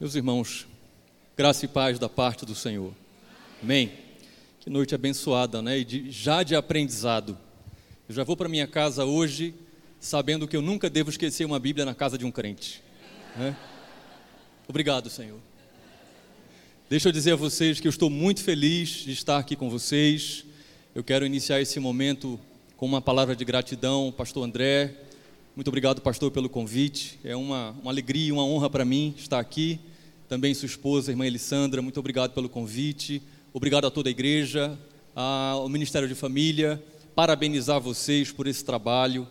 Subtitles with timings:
[0.00, 0.64] Meus irmãos,
[1.36, 2.94] graça e paz da parte do Senhor.
[3.60, 3.90] Amém.
[4.60, 5.80] Que noite abençoada, né?
[5.80, 7.36] E de, já de aprendizado.
[8.08, 9.52] Eu já vou para minha casa hoje
[9.98, 12.80] sabendo que eu nunca devo esquecer uma Bíblia na casa de um crente.
[13.34, 13.56] Né?
[14.68, 15.40] Obrigado, Senhor.
[16.88, 20.44] Deixa eu dizer a vocês que eu estou muito feliz de estar aqui com vocês.
[20.94, 22.38] Eu quero iniciar esse momento
[22.76, 25.07] com uma palavra de gratidão, Pastor André.
[25.58, 27.18] Muito obrigado, pastor, pelo convite.
[27.24, 29.80] É uma, uma alegria e uma honra para mim estar aqui
[30.28, 33.20] também sua esposa, irmã Elissandra, muito obrigado pelo convite,
[33.52, 34.78] obrigado a toda a igreja,
[35.16, 36.80] ao Ministério de Família,
[37.12, 39.26] parabenizar vocês por esse trabalho,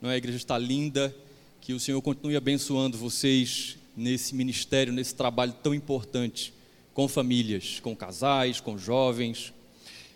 [0.00, 0.14] não é?
[0.14, 1.12] a igreja está linda,
[1.60, 6.54] que o Senhor continue abençoando vocês nesse ministério, nesse trabalho tão importante
[6.94, 9.52] com famílias, com casais, com jovens.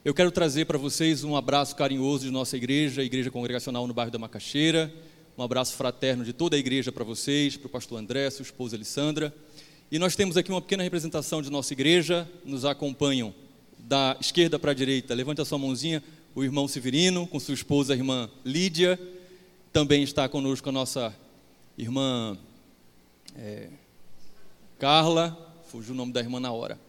[0.05, 4.13] Eu quero trazer para vocês um abraço carinhoso de nossa igreja, Igreja Congregacional no bairro
[4.13, 4.95] da Macaxeira,
[5.39, 8.75] um abraço fraterno de toda a igreja para vocês, para o pastor André, sua esposa
[8.75, 9.35] Alessandra.
[9.91, 13.35] E nós temos aqui uma pequena representação de nossa igreja, nos acompanham
[13.79, 15.13] da esquerda para a direita.
[15.15, 16.03] Levante a sua mãozinha,
[16.35, 18.99] o irmão Severino, com sua esposa, a irmã Lídia.
[19.75, 21.15] Também está conosco a nossa
[21.77, 22.39] irmã
[23.37, 23.69] é,
[24.79, 25.37] Carla,
[25.69, 26.81] fugiu o nome da irmã na hora.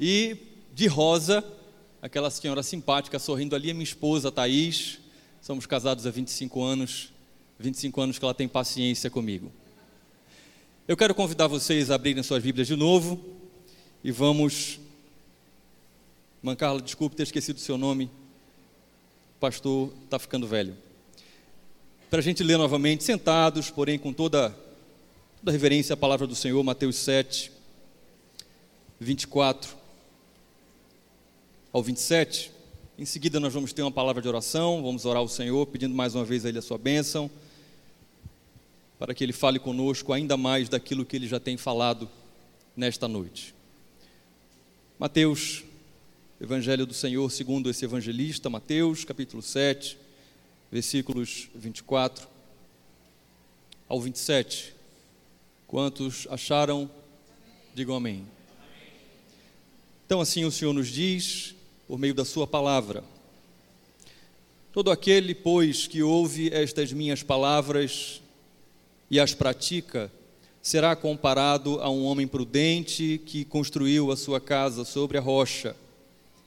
[0.00, 0.38] E
[0.74, 1.44] de rosa,
[2.00, 5.00] aquela senhora simpática sorrindo ali, é minha esposa, Thaís.
[5.42, 7.12] Somos casados há 25 anos,
[7.58, 9.50] 25 anos que ela tem paciência comigo.
[10.86, 13.20] Eu quero convidar vocês a abrirem suas Bíblias de novo
[14.02, 14.78] e vamos.
[16.40, 18.04] Mancarla, desculpe ter esquecido o seu nome.
[18.04, 20.76] O pastor está ficando velho.
[22.08, 24.56] Para a gente ler novamente, sentados, porém com toda,
[25.40, 27.50] toda reverência à palavra do Senhor, Mateus 7,
[29.00, 29.76] 24
[31.72, 32.52] ao 27.
[32.96, 36.14] Em seguida, nós vamos ter uma palavra de oração, vamos orar ao Senhor, pedindo mais
[36.14, 37.28] uma vez a Ele a sua bênção
[38.98, 42.08] para que Ele fale conosco ainda mais daquilo que Ele já tem falado
[42.76, 43.54] nesta noite.
[44.98, 45.64] Mateus,
[46.40, 49.98] Evangelho do Senhor segundo esse evangelista, Mateus, capítulo 7,
[50.70, 52.28] versículos 24
[53.88, 54.74] ao 27.
[55.66, 56.90] Quantos acharam,
[57.74, 58.24] digam amém.
[60.06, 61.54] Então, assim o Senhor nos diz,
[61.86, 63.04] por meio da Sua palavra:
[64.72, 68.22] Todo aquele, pois, que ouve estas minhas palavras
[69.10, 70.10] e as pratica,
[70.60, 75.74] será comparado a um homem prudente que construiu a sua casa sobre a rocha.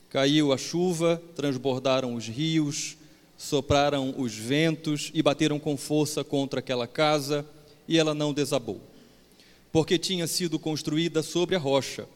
[0.09, 2.97] Caiu a chuva, transbordaram os rios,
[3.37, 7.45] sopraram os ventos e bateram com força contra aquela casa,
[7.87, 8.79] e ela não desabou,
[9.71, 12.07] porque tinha sido construída sobre a rocha.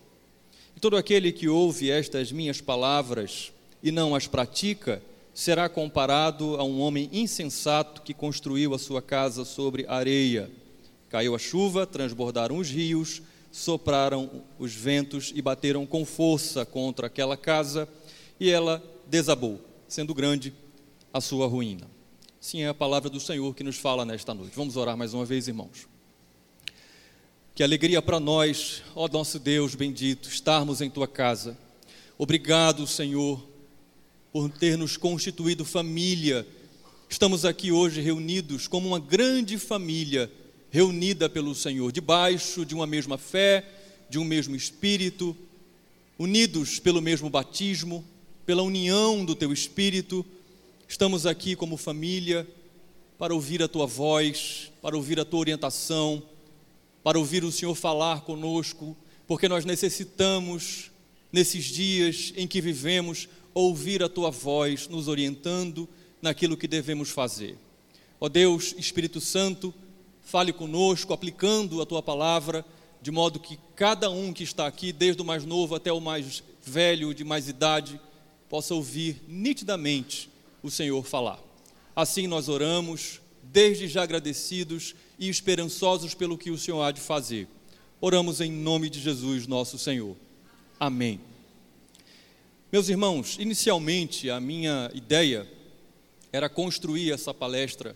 [0.76, 3.52] E todo aquele que ouve estas minhas palavras
[3.82, 5.02] e não as pratica,
[5.36, 10.50] será comparado a um homem insensato que construiu a sua casa sobre areia.
[11.10, 17.36] Caiu a chuva, transbordaram os rios, sopraram os ventos e bateram com força contra aquela
[17.36, 17.88] casa,
[18.40, 19.60] e ela desabou,
[19.90, 20.54] sendo grande
[21.14, 21.86] a sua ruína.
[22.40, 24.54] Sim, é a palavra do Senhor que nos fala nesta noite.
[24.56, 25.86] Vamos orar mais uma vez, irmãos.
[27.54, 31.58] Que alegria para nós, ó nosso Deus bendito, estarmos em tua casa.
[32.18, 33.55] Obrigado, Senhor,
[34.36, 36.46] por ter nos constituído família.
[37.10, 40.30] Estamos aqui hoje reunidos como uma grande família,
[40.70, 43.64] reunida pelo Senhor, debaixo de uma mesma fé,
[44.10, 45.34] de um mesmo espírito,
[46.20, 48.04] unidos pelo mesmo batismo,
[48.46, 50.26] pela união do teu espírito.
[50.86, 52.46] Estamos aqui como família
[53.18, 56.22] para ouvir a tua voz, para ouvir a tua orientação,
[57.02, 58.98] para ouvir o Senhor falar conosco,
[59.28, 60.92] porque nós necessitamos,
[61.32, 65.90] nesses dias em que vivemos, ouvir a tua voz nos orientando
[66.22, 67.58] naquilo que devemos fazer.
[68.20, 69.74] Ó Deus, Espírito Santo,
[70.22, 72.66] fale conosco, aplicando a tua palavra,
[73.02, 76.44] de modo que cada um que está aqui, desde o mais novo até o mais
[76.62, 78.00] velho, de mais idade,
[78.50, 80.30] possa ouvir nitidamente
[80.62, 81.40] o Senhor falar.
[81.96, 87.48] Assim nós oramos, desde já agradecidos e esperançosos pelo que o Senhor há de fazer.
[88.02, 90.18] Oramos em nome de Jesus, nosso Senhor.
[90.78, 91.22] Amém.
[92.72, 95.48] Meus irmãos, inicialmente a minha ideia
[96.34, 97.96] era construir essa palestra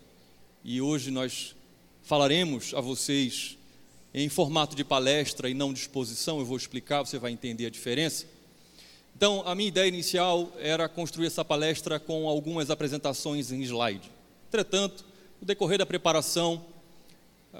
[0.64, 1.56] e hoje nós
[2.04, 3.58] falaremos a vocês
[4.14, 7.70] em formato de palestra e não de exposição, eu vou explicar, você vai entender a
[7.70, 8.28] diferença.
[9.18, 14.10] Então, a minha ideia inicial era construir essa palestra com algumas apresentações em slide.
[14.50, 15.04] Entretanto,
[15.42, 16.64] no decorrer da preparação,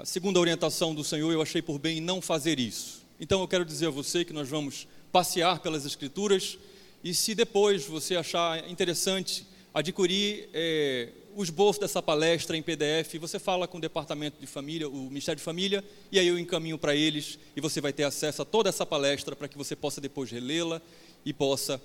[0.04, 3.02] segundo a orientação do Senhor, eu achei por bem não fazer isso.
[3.18, 6.56] Então, eu quero dizer a você que nós vamos passear pelas Escrituras
[7.02, 13.38] e se depois você achar interessante adquirir é, o esboço dessa palestra em PDF, você
[13.38, 16.94] fala com o departamento de família, o Ministério de Família, e aí eu encaminho para
[16.94, 20.30] eles e você vai ter acesso a toda essa palestra para que você possa depois
[20.30, 20.82] relê-la
[21.24, 21.80] e possa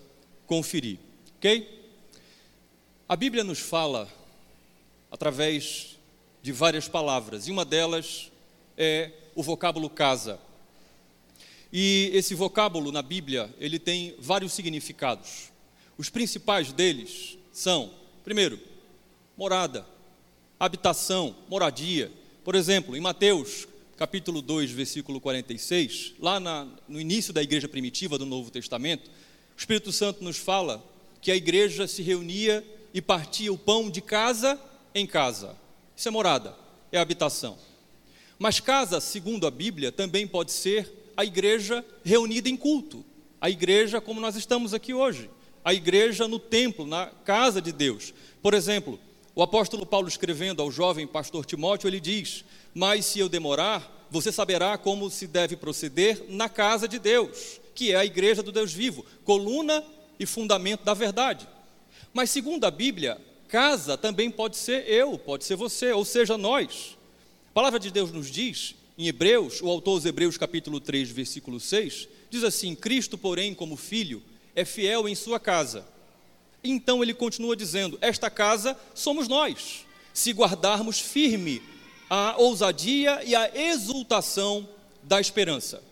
[0.46, 0.98] conferir.
[1.38, 1.84] Ok?
[3.08, 4.10] A Bíblia nos fala
[5.12, 5.98] através
[6.42, 8.32] de várias palavras, e uma delas
[8.78, 10.40] é o vocábulo casa.
[11.78, 15.52] E esse vocábulo na Bíblia, ele tem vários significados.
[15.98, 17.92] Os principais deles são,
[18.24, 18.58] primeiro,
[19.36, 19.86] morada,
[20.58, 22.10] habitação, moradia.
[22.46, 23.68] Por exemplo, em Mateus,
[23.98, 29.12] capítulo 2, versículo 46, lá na, no início da igreja primitiva do Novo Testamento,
[29.54, 30.82] o Espírito Santo nos fala
[31.20, 32.64] que a igreja se reunia
[32.94, 34.58] e partia o pão de casa
[34.94, 35.58] em casa.
[35.94, 36.56] Isso é morada,
[36.90, 37.58] é habitação.
[38.40, 43.06] Mas casa, segundo a Bíblia, também pode ser a igreja reunida em culto.
[43.40, 45.30] A igreja como nós estamos aqui hoje.
[45.64, 48.14] A igreja no templo, na casa de Deus.
[48.42, 49.00] Por exemplo,
[49.34, 54.32] o apóstolo Paulo escrevendo ao jovem pastor Timóteo, ele diz: Mas se eu demorar, você
[54.32, 58.72] saberá como se deve proceder na casa de Deus, que é a igreja do Deus
[58.72, 59.84] vivo, coluna
[60.20, 61.48] e fundamento da verdade.
[62.14, 66.98] Mas segundo a Bíblia, casa também pode ser eu, pode ser você, ou seja, nós.
[67.50, 71.60] A palavra de Deus nos diz, em Hebreus, o autor dos Hebreus, capítulo 3, versículo
[71.60, 74.24] 6, diz assim: Cristo, porém, como filho,
[74.56, 75.86] é fiel em sua casa.
[76.64, 81.62] Então ele continua dizendo: Esta casa somos nós, se guardarmos firme
[82.10, 84.68] a ousadia e a exultação
[85.04, 85.84] da esperança.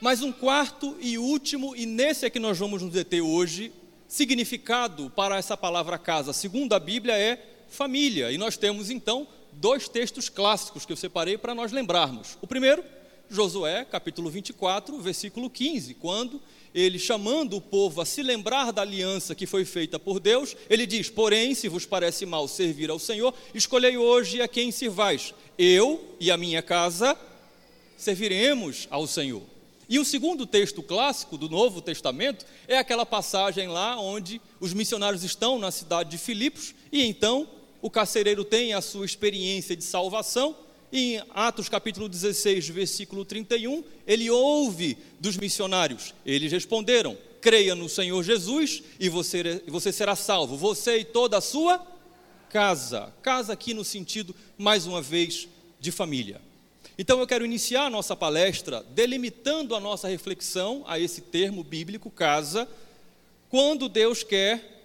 [0.00, 3.72] Mas um quarto e último, e nesse é que nós vamos nos deter hoje,
[4.06, 8.30] significado para essa palavra casa, segundo a Bíblia, é família.
[8.30, 12.36] E nós temos então dois textos clássicos que eu separei para nós lembrarmos.
[12.40, 12.84] O primeiro,
[13.28, 16.40] Josué, capítulo 24, versículo 15, quando
[16.74, 20.86] ele chamando o povo a se lembrar da aliança que foi feita por Deus, ele
[20.86, 25.34] diz: Porém, se vos parece mal servir ao Senhor, escolhei hoje a quem sirvais.
[25.58, 27.18] Eu e a minha casa
[27.96, 29.42] serviremos ao Senhor.
[29.88, 35.24] E o segundo texto clássico do Novo Testamento é aquela passagem lá onde os missionários
[35.24, 37.48] estão na cidade de Filipos e então
[37.80, 40.56] o carcereiro tem a sua experiência de salvação.
[40.92, 46.14] E em Atos capítulo 16, versículo 31, ele ouve dos missionários.
[46.24, 51.40] Eles responderam: creia no Senhor Jesus e você, você será salvo, você e toda a
[51.40, 51.84] sua
[52.50, 53.12] casa.
[53.22, 56.40] Casa aqui no sentido, mais uma vez, de família.
[56.98, 62.10] Então eu quero iniciar a nossa palestra delimitando a nossa reflexão a esse termo bíblico,
[62.10, 62.66] casa,
[63.50, 64.76] quando Deus quer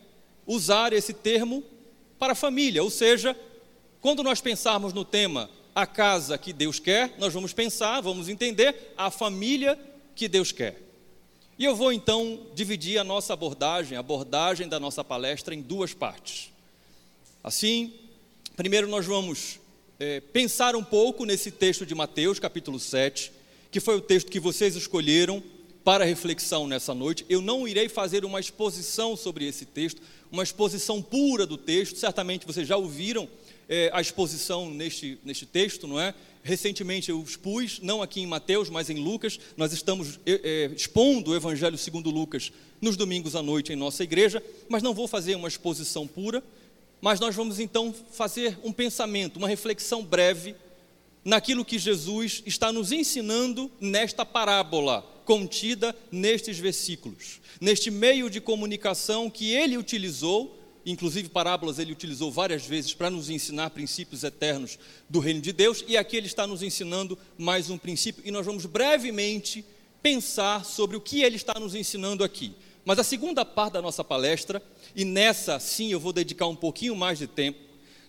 [0.45, 1.63] usar esse termo
[2.21, 3.35] para a família, ou seja,
[3.99, 8.93] quando nós pensarmos no tema a casa que Deus quer, nós vamos pensar, vamos entender
[8.95, 9.75] a família
[10.13, 10.79] que Deus quer.
[11.57, 15.95] E eu vou então dividir a nossa abordagem, a abordagem da nossa palestra em duas
[15.95, 16.51] partes.
[17.43, 17.91] Assim,
[18.55, 19.59] primeiro nós vamos
[19.99, 23.31] é, pensar um pouco nesse texto de Mateus, capítulo 7,
[23.71, 25.41] que foi o texto que vocês escolheram
[25.83, 27.25] para reflexão nessa noite.
[27.27, 32.47] Eu não irei fazer uma exposição sobre esse texto, uma exposição pura do texto, certamente
[32.47, 33.27] vocês já ouviram
[33.67, 36.13] é, a exposição neste, neste texto, não é?
[36.43, 41.31] Recentemente eu expus, não aqui em Mateus, mas em Lucas, nós estamos é, é, expondo
[41.31, 42.51] o Evangelho segundo Lucas
[42.81, 46.43] nos domingos à noite em nossa igreja, mas não vou fazer uma exposição pura,
[46.99, 50.55] mas nós vamos então fazer um pensamento, uma reflexão breve
[51.23, 59.29] naquilo que Jesus está nos ensinando nesta parábola contida nestes versículos, neste meio de comunicação
[59.29, 65.19] que ele utilizou, inclusive parábolas ele utilizou várias vezes para nos ensinar princípios eternos do
[65.19, 68.65] reino de Deus, e aqui ele está nos ensinando mais um princípio, e nós vamos
[68.65, 69.63] brevemente
[70.01, 72.53] pensar sobre o que ele está nos ensinando aqui.
[72.83, 74.61] Mas a segunda parte da nossa palestra,
[74.95, 77.59] e nessa sim eu vou dedicar um pouquinho mais de tempo,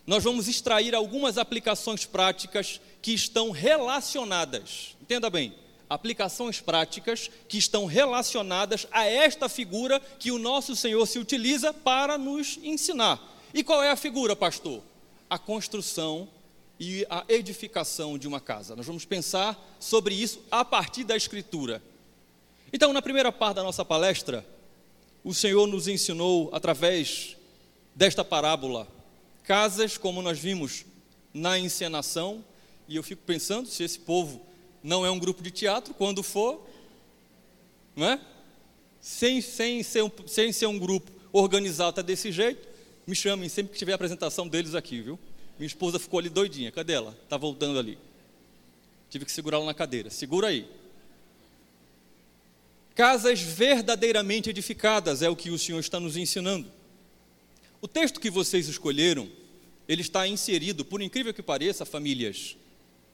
[0.07, 5.55] nós vamos extrair algumas aplicações práticas que estão relacionadas, entenda bem,
[5.95, 12.17] aplicações práticas que estão relacionadas a esta figura que o nosso Senhor se utiliza para
[12.17, 13.21] nos ensinar.
[13.53, 14.83] E qual é a figura, pastor?
[15.29, 16.29] A construção
[16.79, 18.75] e a edificação de uma casa.
[18.75, 21.83] Nós vamos pensar sobre isso a partir da Escritura.
[22.73, 24.47] Então, na primeira parte da nossa palestra,
[25.23, 27.37] o Senhor nos ensinou através
[27.95, 28.89] desta parábola
[29.45, 30.85] casas, como nós vimos
[31.35, 32.45] na encenação,
[32.89, 34.41] e eu fico pensando se esse povo
[34.83, 36.67] não é um grupo de teatro, quando for,
[37.95, 38.21] não é?
[39.01, 42.69] Sem, sem, ser, um, sem ser um grupo organizado tá desse jeito,
[43.07, 45.19] me chamem sempre que tiver a apresentação deles aqui, viu?
[45.59, 47.17] Minha esposa ficou ali doidinha, cadê ela?
[47.25, 47.99] Está voltando ali.
[49.11, 50.09] Tive que segurá-la na cadeira.
[50.11, 50.67] Segura aí.
[52.95, 56.71] Casas verdadeiramente edificadas é o que o Senhor está nos ensinando.
[57.81, 59.29] O texto que vocês escolheram
[59.89, 62.57] ele está inserido, por incrível que pareça, famílias,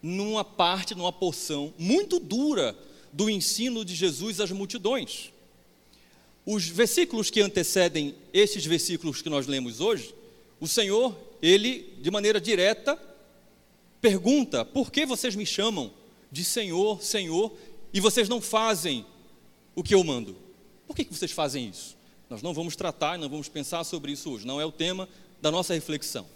[0.02, 2.76] numa parte, numa porção muito dura
[3.12, 5.32] do ensino de Jesus às multidões.
[6.46, 10.14] Os versículos que antecedem esses versículos que nós lemos hoje,
[10.60, 12.98] o Senhor, ele, de maneira direta,
[14.00, 15.92] pergunta: por que vocês me chamam
[16.30, 17.52] de Senhor, Senhor,
[17.92, 19.04] e vocês não fazem
[19.74, 20.36] o que eu mando?
[20.86, 21.96] Por que, que vocês fazem isso?
[22.30, 25.08] Nós não vamos tratar, não vamos pensar sobre isso hoje, não é o tema
[25.40, 26.26] da nossa reflexão.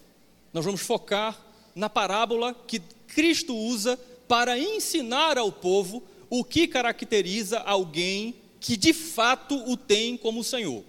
[0.53, 1.39] Nós vamos focar
[1.75, 2.81] na parábola que
[3.15, 10.17] Cristo usa para ensinar ao povo o que caracteriza alguém que de fato o tem
[10.17, 10.83] como Senhor.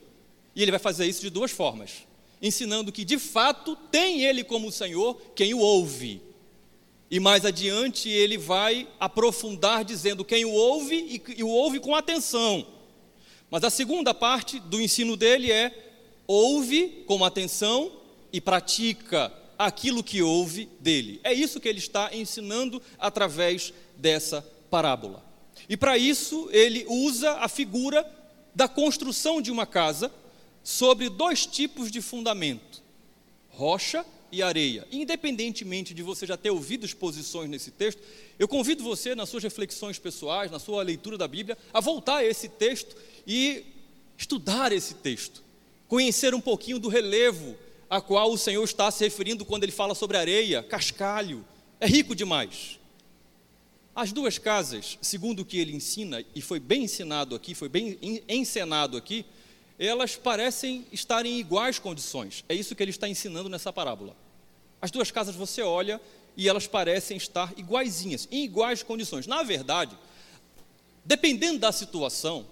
[0.56, 2.06] E ele vai fazer isso de duas formas:
[2.42, 6.22] ensinando que de fato tem ele como Senhor quem o ouve.
[7.12, 12.65] E mais adiante ele vai aprofundar dizendo quem o ouve e, o ouve com atenção.
[13.51, 15.72] Mas a segunda parte do ensino dele é
[16.25, 17.92] ouve com atenção
[18.32, 19.32] e pratica
[19.65, 21.20] aquilo que ouve dele.
[21.24, 25.24] É isso que ele está ensinando através dessa parábola.
[25.70, 28.05] E para isso ele usa a figura
[28.53, 30.12] da construção de uma casa
[30.63, 32.82] sobre dois tipos de fundamento:
[33.50, 34.88] rocha e areia.
[34.91, 38.01] Independentemente de você já ter ouvido exposições nesse texto,
[38.39, 42.25] eu convido você, nas suas reflexões pessoais, na sua leitura da Bíblia, a voltar a
[42.25, 42.96] esse texto
[43.27, 43.63] e
[44.17, 45.43] estudar esse texto,
[45.88, 47.55] conhecer um pouquinho do relevo
[47.90, 51.46] a qual o Senhor está se referindo quando ele fala sobre areia, cascalho.
[51.80, 52.80] É rico demais.
[53.96, 58.00] As duas casas, segundo o que ele ensina, e foi bem ensinado aqui, foi bem
[58.28, 59.25] encenado aqui,
[59.78, 62.44] elas parecem estar em iguais condições.
[62.50, 64.16] É isso que ele está ensinando nessa parábola.
[64.82, 66.02] As duas casas você olha
[66.36, 69.28] e elas parecem estar iguaizinhas, em iguais condições.
[69.28, 69.96] Na verdade,
[71.06, 72.46] dependendo da situação,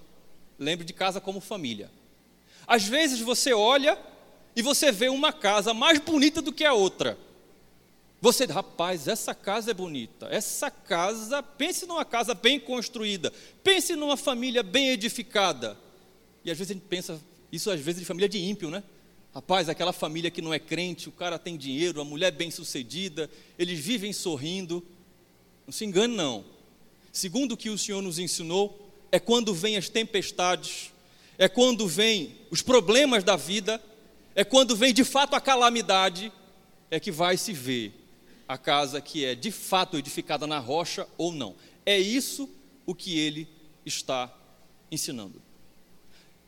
[0.60, 1.90] lembre de casa como família.
[2.68, 3.98] Às vezes você olha
[4.56, 7.18] e você vê uma casa mais bonita do que a outra.
[8.22, 10.28] Você, rapaz, essa casa é bonita.
[10.30, 13.34] Essa casa, pense numa casa bem construída.
[13.64, 15.76] Pense numa família bem edificada.
[16.46, 17.20] E às vezes a gente pensa,
[17.52, 18.84] isso às vezes de família de ímpio, né?
[19.34, 23.30] Rapaz, aquela família que não é crente, o cara tem dinheiro, a mulher bem sucedida,
[23.58, 24.86] eles vivem sorrindo.
[25.66, 26.46] Não se engane, não.
[27.12, 30.92] Segundo o que o Senhor nos ensinou, é quando vêm as tempestades,
[31.38, 33.82] é quando vêm os problemas da vida,
[34.36, 36.32] é quando vem de fato a calamidade,
[36.90, 37.94] é que vai se ver
[38.48, 41.56] a casa que é de fato edificada na rocha ou não.
[41.86, 42.50] É isso
[42.86, 43.48] o que ele
[43.86, 44.34] está
[44.92, 45.42] ensinando.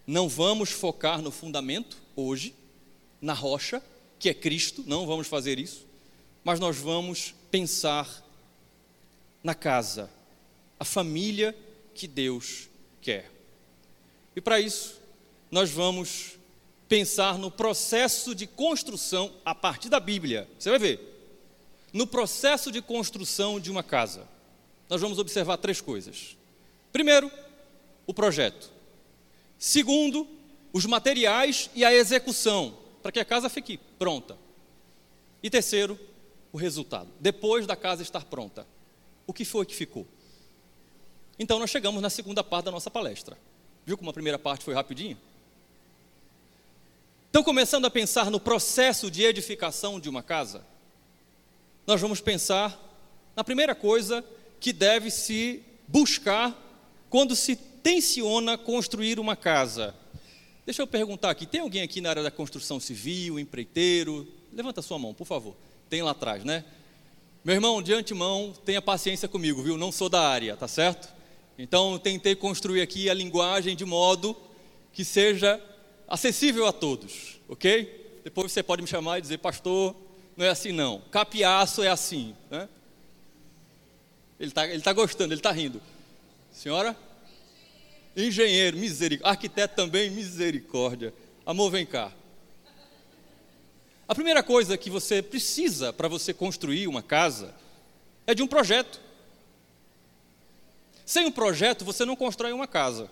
[0.05, 2.53] Não vamos focar no fundamento hoje,
[3.21, 3.81] na rocha,
[4.19, 5.85] que é Cristo, não vamos fazer isso,
[6.43, 8.23] mas nós vamos pensar
[9.41, 10.09] na casa,
[10.79, 11.55] a família
[11.93, 12.67] que Deus
[13.01, 13.31] quer.
[14.35, 14.99] E para isso,
[15.51, 16.37] nós vamos
[16.87, 20.49] pensar no processo de construção a partir da Bíblia.
[20.57, 21.09] Você vai ver.
[21.91, 24.27] No processo de construção de uma casa,
[24.89, 26.37] nós vamos observar três coisas.
[26.91, 27.31] Primeiro,
[28.05, 28.71] o projeto.
[29.57, 30.27] Segundo,
[30.71, 34.37] os materiais e a execução, para que a casa fique pronta.
[35.41, 35.99] E terceiro,
[36.51, 37.09] o resultado.
[37.19, 38.67] Depois da casa estar pronta,
[39.25, 40.07] o que foi que ficou?
[41.37, 43.37] Então, nós chegamos na segunda parte da nossa palestra.
[43.85, 45.17] Viu como a primeira parte foi rapidinha?
[47.33, 50.63] Então, começando a pensar no processo de edificação de uma casa,
[51.87, 52.79] nós vamos pensar
[53.35, 54.23] na primeira coisa
[54.59, 56.55] que deve se buscar
[57.09, 59.95] quando se tenciona construir uma casa.
[60.63, 64.27] Deixa eu perguntar aqui: tem alguém aqui na área da construção civil, empreiteiro?
[64.53, 65.55] Levanta sua mão, por favor.
[65.89, 66.63] Tem lá atrás, né?
[67.43, 69.75] Meu irmão, de antemão, tenha paciência comigo, viu?
[69.75, 71.11] Não sou da área, tá certo?
[71.57, 74.37] Então, tentei construir aqui a linguagem de modo
[74.93, 75.59] que seja
[76.07, 78.21] acessível a todos, ok?
[78.23, 79.95] Depois você pode me chamar e dizer, pastor,
[80.35, 81.01] não é assim não.
[81.11, 82.35] Capiaço é assim.
[82.49, 82.67] Né?
[84.39, 85.81] Ele está ele tá gostando, ele está rindo.
[86.51, 86.95] Senhora?
[88.15, 89.31] Engenheiro, misericórdia.
[89.31, 91.13] Arquiteto também, misericórdia.
[91.45, 92.11] Amor, vem cá.
[94.07, 97.53] A primeira coisa que você precisa para você construir uma casa
[98.27, 99.01] é de um projeto.
[101.05, 103.09] Sem um projeto, você não constrói uma casa.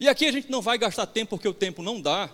[0.00, 2.30] E aqui a gente não vai gastar tempo porque o tempo não dá.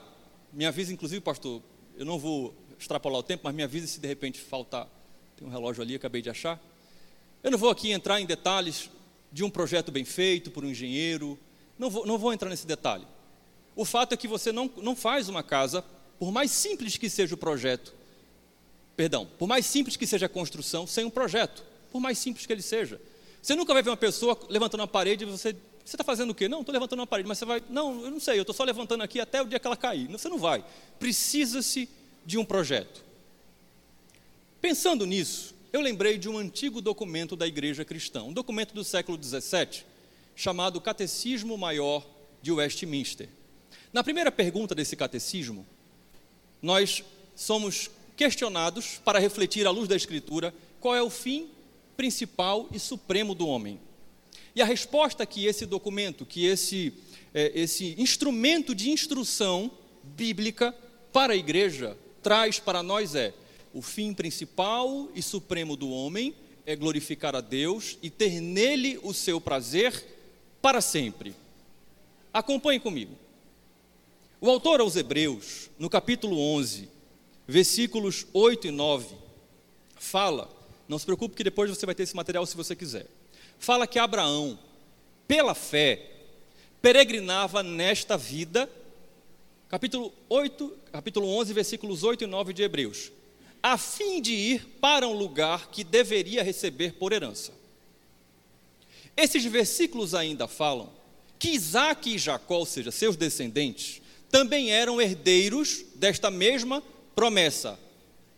[0.52, 1.62] Me avisa, inclusive, pastor,
[1.97, 4.87] eu não vou extrapolar o tempo, mas me avisa se de repente faltar.
[5.37, 6.61] Tem um relógio ali, acabei de achar.
[7.42, 8.90] Eu não vou aqui entrar em detalhes
[9.33, 11.38] de um projeto bem feito por um engenheiro.
[11.78, 13.06] Não vou, não vou entrar nesse detalhe.
[13.75, 15.83] O fato é que você não, não faz uma casa,
[16.18, 17.94] por mais simples que seja o projeto,
[18.94, 22.52] perdão, por mais simples que seja a construção, sem um projeto, por mais simples que
[22.52, 23.00] ele seja.
[23.42, 26.35] Você nunca vai ver uma pessoa levantando uma parede e você você está fazendo o
[26.35, 26.49] quê?
[26.49, 27.62] Não, estou levantando uma parede, mas você vai.
[27.69, 30.09] Não, eu não sei, eu estou só levantando aqui até o dia que ela cair.
[30.09, 30.64] Você não vai.
[30.99, 31.88] Precisa-se
[32.25, 33.05] de um projeto.
[34.62, 39.23] Pensando nisso, eu lembrei de um antigo documento da Igreja Cristã, um documento do século
[39.23, 39.85] XVII,
[40.35, 42.07] chamado Catecismo Maior
[42.41, 43.29] de Westminster.
[43.93, 45.67] Na primeira pergunta desse catecismo,
[46.62, 47.05] nós
[47.37, 51.50] somos questionados para refletir à luz da Escritura qual é o fim
[51.95, 53.79] principal e supremo do homem.
[54.54, 56.92] E a resposta que esse documento, que esse,
[57.32, 59.70] é, esse instrumento de instrução
[60.02, 60.75] bíblica
[61.12, 63.34] para a igreja traz para nós é:
[63.73, 66.34] o fim principal e supremo do homem
[66.64, 70.04] é glorificar a Deus e ter nele o seu prazer
[70.62, 71.34] para sempre.
[72.32, 73.14] Acompanhe comigo.
[74.40, 76.88] O autor aos Hebreus, no capítulo 11,
[77.46, 79.14] versículos 8 e 9,
[79.96, 80.50] fala,
[80.88, 83.06] não se preocupe que depois você vai ter esse material se você quiser.
[83.58, 84.58] Fala que Abraão,
[85.26, 86.11] pela fé,
[86.82, 88.70] peregrinava nesta vida,
[89.68, 93.11] capítulo 8, capítulo 11, versículos 8 e 9 de Hebreus,
[93.62, 97.52] a fim de ir para um lugar que deveria receber por herança.
[99.16, 100.92] Esses versículos ainda falam
[101.38, 106.82] que Isaac e Jacó, ou seja, seus descendentes, também eram herdeiros desta mesma
[107.14, 107.78] promessa.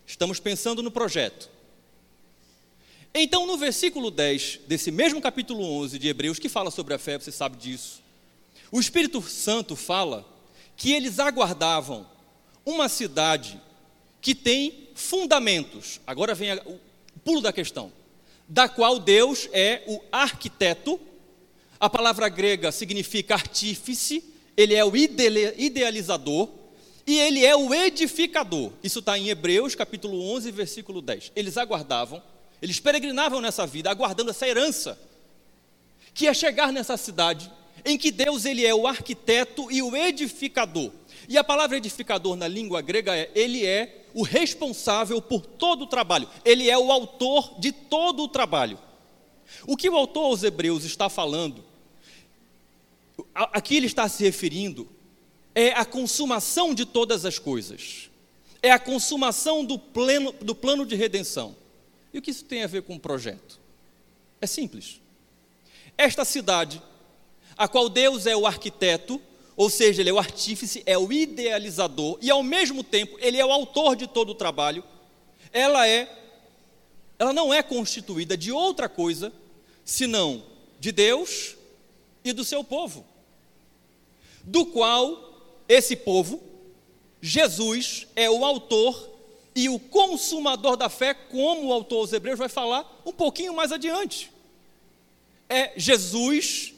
[0.07, 1.51] Estamos pensando no projeto.
[3.19, 7.19] Então, no versículo 10 desse mesmo capítulo 11 de Hebreus, que fala sobre a fé,
[7.19, 8.03] você sabe disso,
[8.71, 10.23] o Espírito Santo fala
[10.77, 12.07] que eles aguardavam
[12.63, 13.59] uma cidade
[14.21, 15.99] que tem fundamentos.
[16.07, 16.79] Agora vem o
[17.25, 17.91] pulo da questão.
[18.47, 21.01] Da qual Deus é o arquiteto.
[21.81, 24.23] A palavra grega significa artífice,
[24.55, 26.51] ele é o idealizador
[27.07, 28.73] e ele é o edificador.
[28.83, 31.33] Isso está em Hebreus, capítulo 11, versículo 10.
[31.35, 32.23] Eles aguardavam,
[32.61, 34.99] eles peregrinavam nessa vida, aguardando essa herança,
[36.15, 37.51] que é chegar nessa cidade
[37.85, 40.91] em que Deus ele é o arquiteto e o edificador.
[41.29, 45.87] E a palavra edificador na língua grega é ele é o responsável por todo o
[45.87, 46.29] trabalho.
[46.45, 48.79] Ele é o autor de todo o trabalho.
[49.67, 51.65] O que o autor aos Hebreus está falando,
[53.35, 54.89] aqui ele está se referindo
[55.55, 58.11] é a consumação de todas as coisas.
[58.63, 61.57] É a consumação do, pleno, do plano de redenção.
[62.13, 63.59] E o que isso tem a ver com o projeto?
[64.41, 65.01] É simples.
[65.97, 66.83] Esta cidade,
[67.57, 69.21] a qual Deus é o arquiteto,
[69.57, 73.45] ou seja, ele é o artífice, é o idealizador e ao mesmo tempo ele é
[73.45, 74.85] o autor de todo o trabalho.
[75.53, 76.25] Ela é
[77.19, 79.33] ela não é constituída de outra coisa
[79.85, 80.43] senão
[80.79, 81.57] de Deus
[82.23, 83.07] e do seu povo,
[84.43, 86.43] do qual esse povo,
[87.23, 89.16] Jesus é o autor
[89.57, 93.73] e o consumador da fé, como o autor aos Hebreus vai falar um pouquinho mais
[93.73, 94.31] adiante.
[95.49, 96.75] É Jesus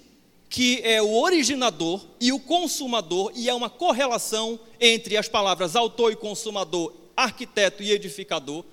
[0.49, 6.13] que é o originador e o consumador, e é uma correlação entre as palavras autor
[6.13, 8.65] e consumador, arquiteto e edificador.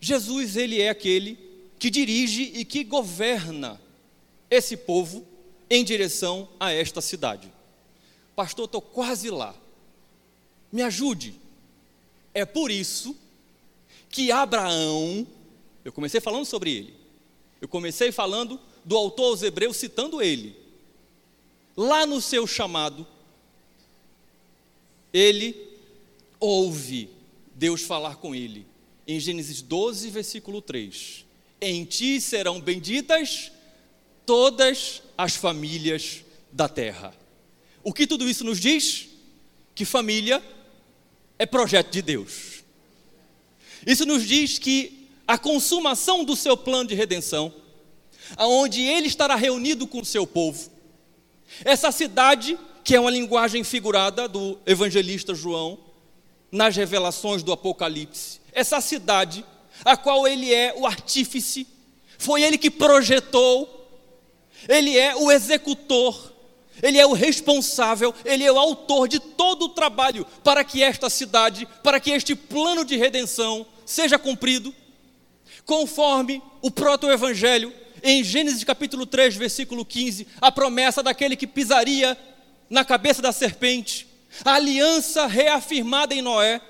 [0.00, 1.38] Jesus, ele é aquele
[1.78, 3.80] que dirige e que governa
[4.50, 5.26] esse povo
[5.68, 7.52] em direção a esta cidade.
[8.34, 9.54] Pastor, estou quase lá.
[10.72, 11.34] Me ajude.
[12.32, 13.16] É por isso
[14.08, 15.26] que Abraão,
[15.84, 16.94] eu comecei falando sobre ele.
[17.60, 20.56] Eu comecei falando do autor aos Hebreus citando ele.
[21.76, 23.06] Lá no seu chamado,
[25.12, 25.54] ele
[26.38, 27.10] ouve
[27.54, 28.66] Deus falar com ele.
[29.06, 31.24] Em Gênesis 12, versículo 3:
[31.60, 33.52] Em ti serão benditas
[34.24, 37.14] todas as famílias da terra.
[37.82, 39.08] O que tudo isso nos diz?
[39.74, 40.42] Que família
[41.40, 42.62] é projeto de Deus.
[43.86, 47.50] Isso nos diz que a consumação do seu plano de redenção,
[48.36, 50.70] aonde ele estará reunido com o seu povo,
[51.64, 55.78] essa cidade, que é uma linguagem figurada do evangelista João,
[56.52, 59.42] nas revelações do Apocalipse, essa cidade,
[59.82, 61.66] a qual ele é o artífice,
[62.18, 63.88] foi ele que projetou,
[64.68, 66.34] ele é o executor,
[66.82, 71.10] ele é o responsável, ele é o autor de todo o trabalho para que esta
[71.10, 74.74] cidade, para que este plano de redenção seja cumprido,
[75.64, 82.16] conforme o proto-evangelho, em Gênesis capítulo 3, versículo 15, a promessa daquele que pisaria
[82.68, 84.06] na cabeça da serpente,
[84.44, 86.60] a aliança reafirmada em Noé,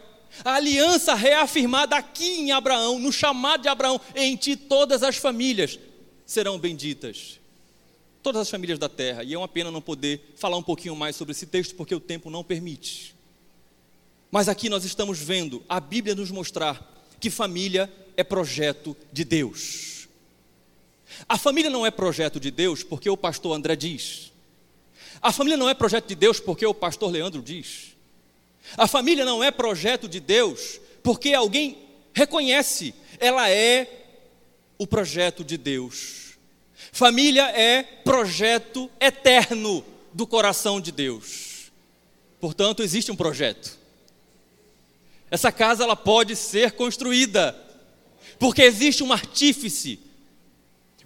[0.45, 5.79] a aliança reafirmada aqui em Abraão, no chamado de Abraão, em ti todas as famílias
[6.25, 7.40] serão benditas
[8.23, 9.23] todas as famílias da terra.
[9.25, 12.01] E é uma pena não poder falar um pouquinho mais sobre esse texto, porque o
[12.01, 13.15] tempo não permite.
[14.31, 20.09] Mas aqui nós estamos vendo a Bíblia nos mostrar que família é projeto de Deus.
[21.29, 24.33] A família não é projeto de Deus porque o pastor André diz.
[25.21, 27.97] A família não é projeto de Deus porque o pastor Leandro diz.
[28.77, 31.79] A família não é projeto de Deus porque alguém
[32.15, 33.87] reconhece ela é
[34.79, 36.20] o projeto de Deus.
[36.93, 41.71] Família é projeto eterno do coração de Deus.
[42.41, 43.79] Portanto, existe um projeto.
[45.31, 47.57] Essa casa ela pode ser construída,
[48.39, 50.01] porque existe um artífice,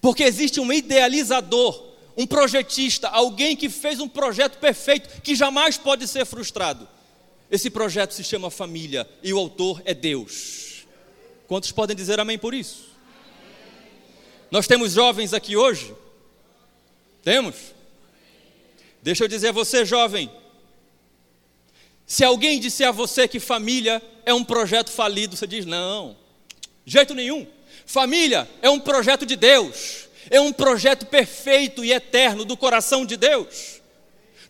[0.01, 6.09] porque existe um idealizador, um projetista, alguém que fez um projeto perfeito que jamais pode
[6.09, 6.89] ser frustrado.
[7.51, 10.87] Esse projeto se chama família e o autor é Deus.
[11.47, 12.94] Quantos podem dizer amém por isso?
[14.55, 15.93] Nós temos jovens aqui hoje?
[17.25, 17.57] Temos?
[19.03, 20.31] Deixa eu dizer a você, jovem.
[22.07, 26.17] Se alguém disser a você que família é um projeto falido, você diz: não,
[26.87, 27.45] jeito nenhum.
[27.85, 33.17] Família é um projeto de Deus, é um projeto perfeito e eterno do coração de
[33.17, 33.81] Deus.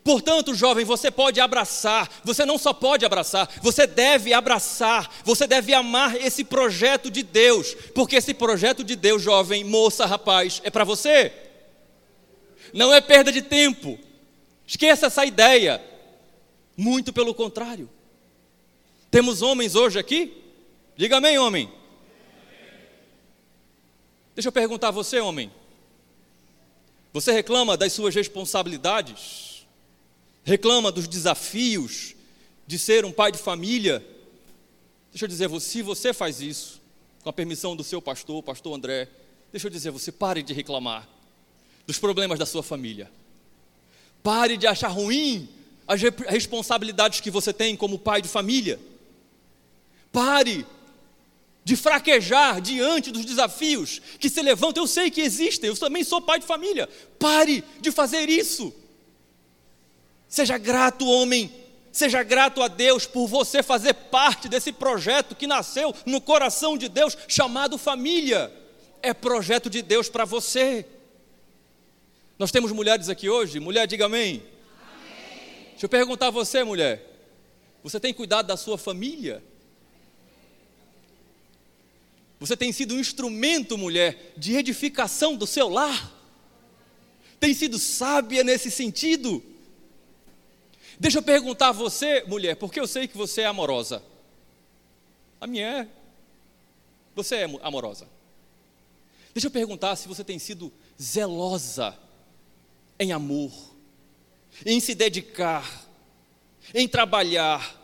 [0.05, 5.73] Portanto, jovem, você pode abraçar, você não só pode abraçar, você deve abraçar, você deve
[5.73, 10.83] amar esse projeto de Deus, porque esse projeto de Deus, jovem, moça, rapaz, é para
[10.83, 11.33] você.
[12.71, 13.97] Não é perda de tempo.
[14.67, 15.83] Esqueça essa ideia.
[16.77, 17.89] Muito pelo contrário.
[19.09, 20.39] Temos homens hoje aqui?
[20.95, 21.67] Diga amém, homem.
[24.35, 25.51] Deixa eu perguntar a você, homem.
[27.11, 29.54] Você reclama das suas responsabilidades?
[30.45, 32.15] Reclama dos desafios
[32.67, 34.05] de ser um pai de família,
[35.11, 36.79] deixa eu dizer, se você faz isso,
[37.23, 39.09] com a permissão do seu pastor, pastor André,
[39.51, 41.09] deixa eu dizer, você pare de reclamar
[41.87, 43.11] dos problemas da sua família.
[44.21, 45.49] Pare de achar ruim
[45.87, 48.79] as responsabilidades que você tem como pai de família.
[50.11, 50.65] Pare
[51.63, 54.83] de fraquejar diante dos desafios que se levantam.
[54.83, 56.87] Eu sei que existem, eu também sou pai de família.
[57.17, 58.73] Pare de fazer isso.
[60.27, 61.51] Seja grato, homem.
[61.91, 66.89] Seja grato a Deus por você fazer parte desse projeto que nasceu no coração de
[66.89, 68.51] Deus, chamado família.
[69.01, 70.85] É projeto de Deus para você.
[72.37, 73.61] Nós temos mulheres aqui hoje.
[73.61, 74.43] Mulher, diga amém.
[74.81, 75.69] amém.
[75.71, 77.01] Deixa eu perguntar a você, mulher.
[77.81, 79.41] Você tem cuidado da sua família?
[82.39, 86.13] Você tem sido um instrumento, mulher, de edificação do seu lar?
[87.39, 89.41] Tem sido sábia nesse sentido?
[90.99, 94.01] Deixa eu perguntar a você, mulher, porque eu sei que você é amorosa.
[95.39, 95.87] A minha é.
[97.15, 98.07] Você é amorosa.
[99.33, 101.97] Deixa eu perguntar se você tem sido zelosa
[102.97, 103.51] em amor,
[104.65, 105.85] em se dedicar,
[106.73, 107.81] em trabalhar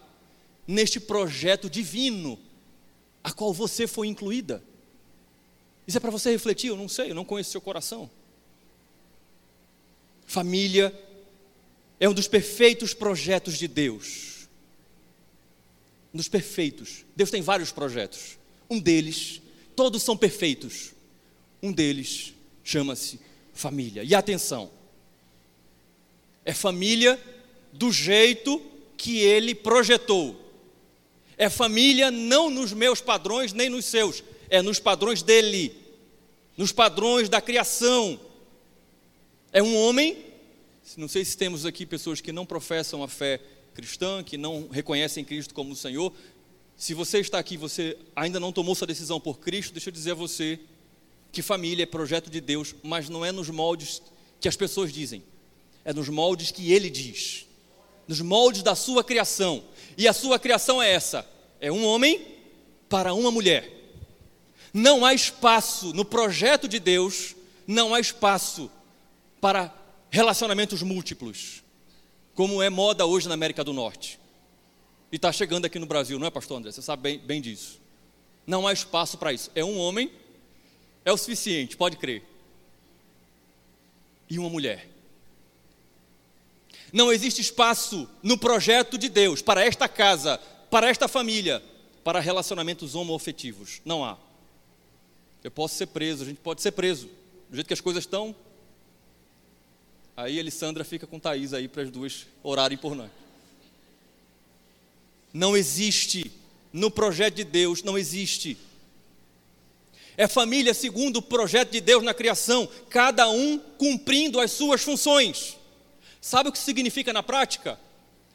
[0.65, 2.39] neste projeto divino
[3.23, 4.63] a qual você foi incluída.
[5.85, 8.09] Isso é para você refletir, eu não sei, eu não conheço seu coração.
[10.25, 10.97] Família
[12.01, 14.49] é um dos perfeitos projetos de Deus.
[16.11, 17.05] Um dos perfeitos.
[17.15, 18.39] Deus tem vários projetos.
[18.67, 19.39] Um deles,
[19.75, 20.93] todos são perfeitos.
[21.61, 22.33] Um deles
[22.63, 23.19] chama-se
[23.53, 24.03] família.
[24.03, 24.71] E atenção,
[26.43, 27.21] é família
[27.71, 28.59] do jeito
[28.97, 30.35] que ele projetou.
[31.37, 35.71] É família não nos meus padrões nem nos seus, é nos padrões dele,
[36.57, 38.19] nos padrões da criação.
[39.53, 40.30] É um homem
[40.97, 43.39] não sei se temos aqui pessoas que não professam a fé
[43.73, 46.11] cristã, que não reconhecem Cristo como o Senhor.
[46.75, 50.11] Se você está aqui, você ainda não tomou sua decisão por Cristo, deixa eu dizer
[50.11, 50.59] a você
[51.31, 54.01] que família é projeto de Deus, mas não é nos moldes
[54.39, 55.23] que as pessoas dizem,
[55.85, 57.47] é nos moldes que Ele diz,
[58.07, 59.63] nos moldes da sua criação.
[59.97, 61.25] E a sua criação é essa:
[61.59, 62.25] é um homem
[62.89, 63.79] para uma mulher.
[64.73, 67.35] Não há espaço no projeto de Deus,
[67.67, 68.69] não há espaço
[69.39, 69.73] para
[70.11, 71.63] relacionamentos múltiplos,
[72.35, 74.19] como é moda hoje na América do Norte.
[75.09, 76.71] E está chegando aqui no Brasil, não é, pastor André?
[76.71, 77.79] Você sabe bem, bem disso.
[78.45, 79.49] Não há espaço para isso.
[79.55, 80.11] É um homem,
[81.05, 82.23] é o suficiente, pode crer.
[84.29, 84.89] E uma mulher.
[86.91, 90.37] Não existe espaço no projeto de Deus para esta casa,
[90.69, 91.63] para esta família,
[92.03, 93.81] para relacionamentos homoafetivos.
[93.85, 94.17] Não há.
[95.41, 97.07] Eu posso ser preso, a gente pode ser preso.
[97.49, 98.35] Do jeito que as coisas estão,
[100.21, 103.09] Aí Elisandra fica com Thaís aí para as duas orarem por nós.
[105.33, 106.31] Não existe,
[106.71, 108.55] no projeto de Deus, não existe.
[110.15, 115.57] É família segundo o projeto de Deus na criação, cada um cumprindo as suas funções.
[116.19, 117.79] Sabe o que significa na prática?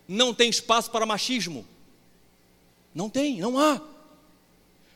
[0.09, 1.64] Não tem espaço para machismo.
[2.92, 3.81] Não tem, não há.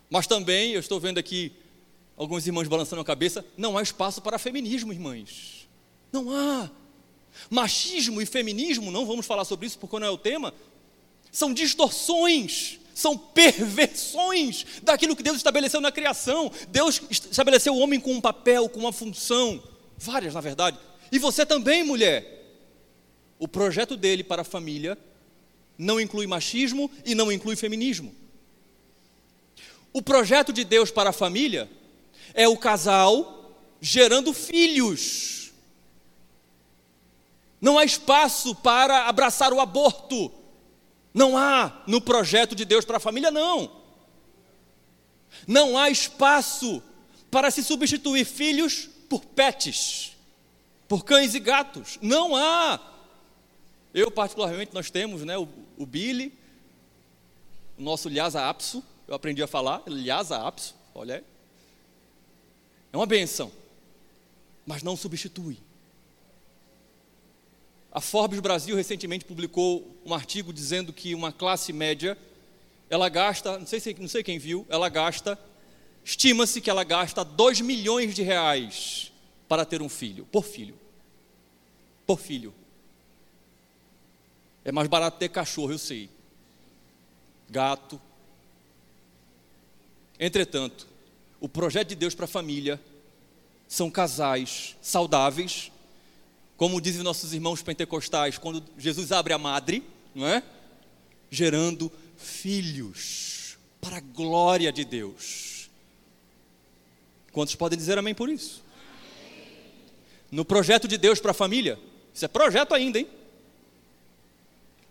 [0.09, 1.53] Mas também, eu estou vendo aqui
[2.16, 5.68] alguns irmãos balançando a cabeça, não há espaço para feminismo, irmãs.
[6.12, 6.80] Não há.
[7.48, 10.53] Machismo e feminismo, não vamos falar sobre isso porque não é o tema,
[11.33, 16.50] são distorções, são perversões daquilo que Deus estabeleceu na criação.
[16.68, 19.62] Deus estabeleceu o homem com um papel, com uma função,
[19.96, 20.79] várias na verdade.
[21.11, 22.38] E você também, mulher.
[23.38, 24.98] O projeto dele para a família
[25.79, 28.14] não inclui machismo e não inclui feminismo.
[29.92, 31.68] O projeto de Deus para a família
[32.35, 35.39] é o casal gerando filhos.
[37.61, 40.33] Não há espaço para abraçar o aborto.
[41.12, 43.70] Não há no projeto de Deus para a família, não.
[45.46, 46.83] Não há espaço
[47.31, 50.16] para se substituir filhos por pets,
[50.88, 51.99] por cães e gatos.
[52.01, 52.81] Não há.
[53.92, 56.33] Eu, particularmente, nós temos né, o, o Billy,
[57.77, 61.25] o nosso Lhasa Apso, eu aprendi a falar, Lhasa Apso, olha aí.
[62.92, 63.51] É uma benção,
[64.66, 65.59] mas não substitui.
[67.92, 72.16] A Forbes Brasil recentemente publicou um artigo dizendo que uma classe média,
[72.88, 75.38] ela gasta, não sei, não sei quem viu, ela gasta,
[76.05, 79.12] estima-se que ela gasta 2 milhões de reais
[79.48, 80.79] para ter um filho, por filho.
[82.07, 82.55] Por filho.
[84.64, 86.09] É mais barato ter cachorro, eu sei.
[87.48, 88.00] Gato.
[90.18, 90.87] Entretanto,
[91.40, 92.81] o projeto de Deus para a família
[93.66, 95.72] são casais saudáveis,
[96.61, 99.83] como dizem nossos irmãos pentecostais, quando Jesus abre a madre,
[100.14, 100.42] não é?
[101.31, 105.70] Gerando filhos para a glória de Deus.
[107.33, 108.62] Quantos podem dizer amém por isso?
[110.31, 111.79] No projeto de Deus para a família,
[112.12, 113.09] isso é projeto ainda, hein?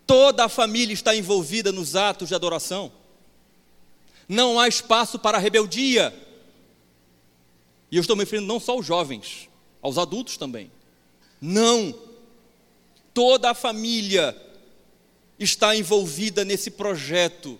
[0.04, 2.90] Toda a família está envolvida nos atos de adoração.
[4.28, 6.12] Não há espaço para rebeldia.
[7.92, 9.48] E eu estou me referindo não só aos jovens,
[9.80, 10.68] aos adultos também.
[11.40, 11.94] Não.
[13.14, 14.36] Toda a família
[15.38, 17.58] está envolvida nesse projeto,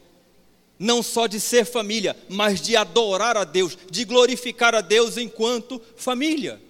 [0.79, 5.81] não só de ser família, mas de adorar a Deus, de glorificar a Deus enquanto
[5.97, 6.61] família.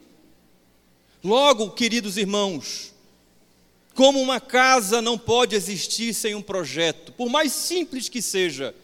[1.22, 2.94] Logo, queridos irmãos,
[3.94, 8.74] como uma casa não pode existir sem um projeto, por mais simples que seja,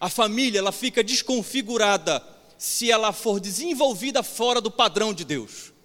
[0.00, 2.22] a família ela fica desconfigurada
[2.56, 5.75] se ela for desenvolvida fora do padrão de Deus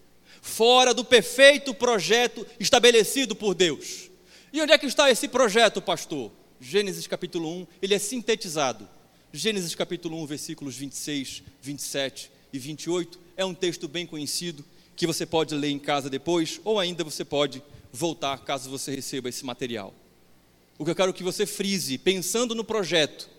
[0.41, 4.09] fora do perfeito projeto estabelecido por Deus.
[4.51, 6.31] E onde é que está esse projeto, pastor?
[6.59, 8.89] Gênesis capítulo 1, ele é sintetizado.
[9.31, 15.25] Gênesis capítulo 1, versículos 26, 27 e 28, é um texto bem conhecido que você
[15.25, 19.93] pode ler em casa depois, ou ainda você pode voltar caso você receba esse material.
[20.77, 23.29] O que eu quero que você frise, pensando no projeto,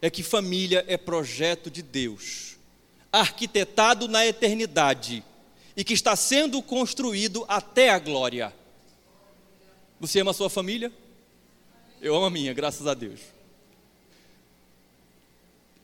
[0.00, 2.56] é que família é projeto de Deus,
[3.12, 5.22] arquitetado na eternidade
[5.76, 8.52] e que está sendo construído até a glória.
[10.00, 10.92] Você ama a sua família?
[12.00, 13.20] Eu amo a minha, graças a Deus.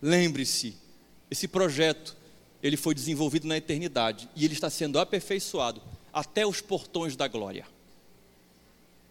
[0.02, 0.76] Lembre-se,
[1.30, 2.16] esse projeto,
[2.62, 5.80] ele foi desenvolvido na eternidade e ele está sendo aperfeiçoado
[6.12, 7.66] até os portões da glória.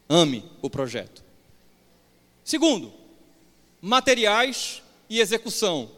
[0.09, 1.23] Ame o projeto.
[2.43, 2.93] Segundo,
[3.81, 5.91] materiais e execução,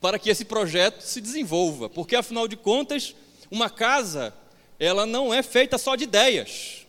[0.00, 3.14] para que esse projeto se desenvolva, porque afinal de contas,
[3.50, 4.34] uma casa,
[4.78, 6.86] ela não é feita só de ideias.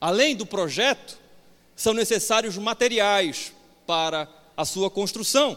[0.00, 1.18] Além do projeto,
[1.76, 3.52] são necessários materiais
[3.86, 5.56] para a sua construção.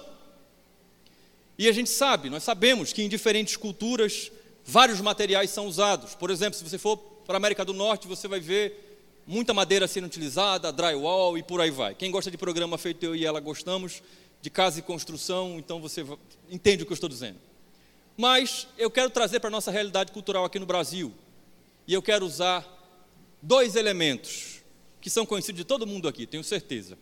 [1.57, 4.31] E a gente sabe, nós sabemos que em diferentes culturas
[4.63, 6.13] vários materiais são usados.
[6.13, 9.87] Por exemplo, se você for para a América do Norte, você vai ver muita madeira
[9.87, 11.95] sendo utilizada, drywall e por aí vai.
[11.95, 14.01] Quem gosta de programa feito eu e ela gostamos,
[14.41, 16.05] de casa e construção, então você
[16.49, 17.37] entende o que eu estou dizendo.
[18.17, 21.13] Mas eu quero trazer para a nossa realidade cultural aqui no Brasil.
[21.87, 22.65] E eu quero usar
[23.41, 24.63] dois elementos
[24.99, 26.97] que são conhecidos de todo mundo aqui, tenho certeza: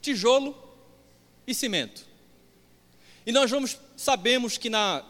[0.00, 0.56] tijolo
[1.46, 2.06] e cimento.
[3.26, 5.04] E nós vamos, sabemos que na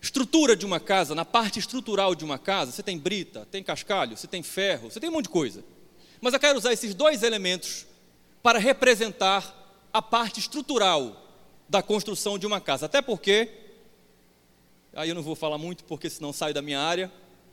[0.00, 4.16] estrutura de uma casa, na parte estrutural de uma casa, você tem brita, tem cascalho,
[4.16, 5.62] você tem ferro, você tem um monte de coisa.
[6.18, 7.86] Mas eu quero usar esses dois elementos
[8.42, 9.54] para representar
[9.92, 11.26] a parte estrutural
[11.68, 12.86] da construção de uma casa.
[12.86, 13.67] Até porque
[14.98, 17.10] aí eu não vou falar muito porque senão sai da minha área,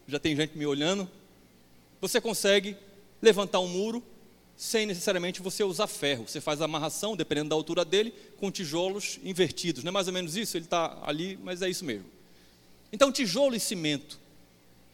[0.08, 1.10] já tem gente me olhando.
[2.02, 2.76] Você consegue
[3.22, 4.04] levantar um muro
[4.58, 6.28] sem necessariamente você usar ferro.
[6.28, 9.84] Você faz a amarração, dependendo da altura dele, com tijolos invertidos.
[9.84, 10.58] Não é mais ou menos isso?
[10.58, 12.06] Ele está ali, mas é isso mesmo.
[12.92, 14.20] Então, tijolo e cimento,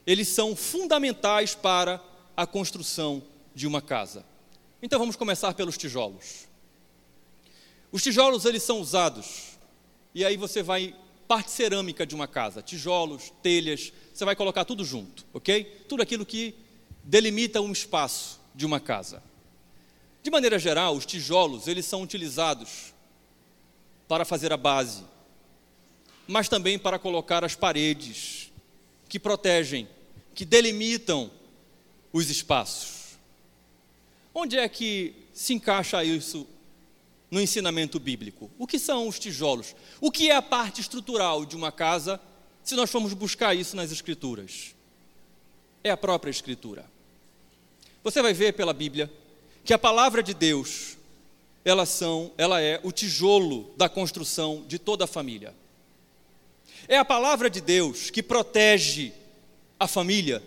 [0.06, 2.02] eles são fundamentais para
[2.36, 3.22] a construção
[3.54, 4.24] de uma casa.
[4.82, 6.46] Então, vamos começar pelos tijolos.
[7.90, 9.58] Os tijolos, eles são usados,
[10.14, 10.94] e aí você vai
[11.26, 15.64] parte cerâmica de uma casa, tijolos, telhas, você vai colocar tudo junto, ok?
[15.88, 16.54] Tudo aquilo que
[17.02, 19.22] delimita um espaço de uma casa.
[20.22, 22.92] De maneira geral, os tijolos, eles são utilizados
[24.06, 25.02] para fazer a base,
[26.26, 28.52] mas também para colocar as paredes
[29.08, 29.88] que protegem,
[30.34, 31.30] que delimitam
[32.12, 33.16] os espaços.
[34.34, 36.46] Onde é que se encaixa isso
[37.32, 38.50] no ensinamento bíblico?
[38.58, 39.74] O que são os tijolos?
[40.02, 42.20] O que é a parte estrutural de uma casa,
[42.62, 44.74] se nós formos buscar isso nas Escrituras?
[45.82, 46.84] É a própria Escritura.
[48.04, 49.10] Você vai ver pela Bíblia
[49.64, 50.98] que a palavra de Deus,
[51.64, 55.54] ela, são, ela é o tijolo da construção de toda a família.
[56.86, 59.10] É a palavra de Deus que protege
[59.80, 60.42] a família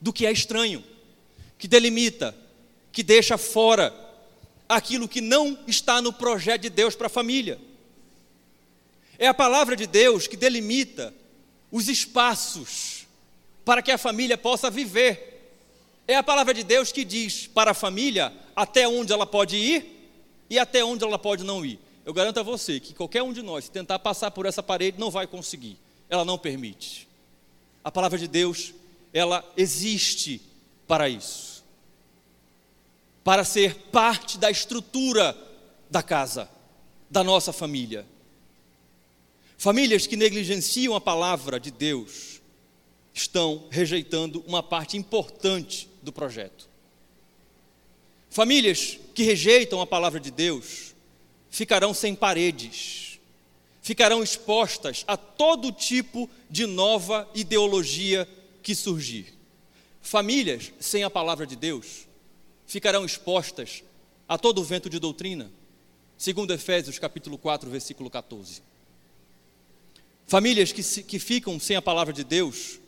[0.00, 0.82] do que é estranho,
[1.58, 2.34] que delimita,
[2.90, 4.09] que deixa fora
[4.70, 7.58] aquilo que não está no projeto de Deus para a família.
[9.18, 11.12] É a palavra de Deus que delimita
[11.72, 13.04] os espaços
[13.64, 15.58] para que a família possa viver.
[16.06, 20.08] É a palavra de Deus que diz para a família até onde ela pode ir
[20.48, 21.80] e até onde ela pode não ir.
[22.06, 25.00] Eu garanto a você que qualquer um de nós, se tentar passar por essa parede,
[25.00, 25.76] não vai conseguir.
[26.08, 27.08] Ela não permite.
[27.82, 28.72] A palavra de Deus,
[29.12, 30.40] ela existe
[30.86, 31.49] para isso.
[33.22, 35.36] Para ser parte da estrutura
[35.90, 36.48] da casa,
[37.10, 38.06] da nossa família.
[39.58, 42.40] Famílias que negligenciam a palavra de Deus
[43.12, 46.68] estão rejeitando uma parte importante do projeto.
[48.30, 50.94] Famílias que rejeitam a palavra de Deus
[51.50, 53.18] ficarão sem paredes,
[53.82, 58.26] ficarão expostas a todo tipo de nova ideologia
[58.62, 59.34] que surgir.
[60.00, 62.06] Famílias sem a palavra de Deus
[62.70, 63.82] ficarão expostas
[64.28, 65.50] a todo o vento de doutrina,
[66.16, 68.62] segundo Efésios capítulo 4, versículo 14.
[70.24, 72.78] Famílias que, que ficam sem a palavra de Deus,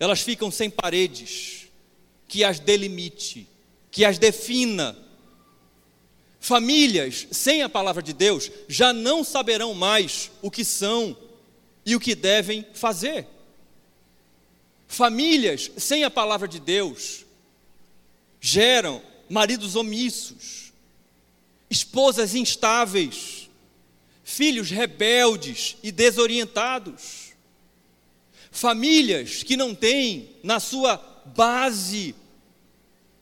[0.00, 1.68] elas ficam sem paredes,
[2.26, 3.46] que as delimite,
[3.92, 4.98] que as defina.
[6.40, 11.16] Famílias sem a palavra de Deus já não saberão mais o que são
[11.86, 13.28] e o que devem fazer.
[14.88, 17.24] Famílias sem a palavra de Deus
[18.40, 20.74] geram maridos omissos,
[21.70, 23.48] esposas instáveis,
[24.22, 27.32] filhos rebeldes e desorientados.
[28.50, 30.96] Famílias que não têm na sua
[31.34, 32.14] base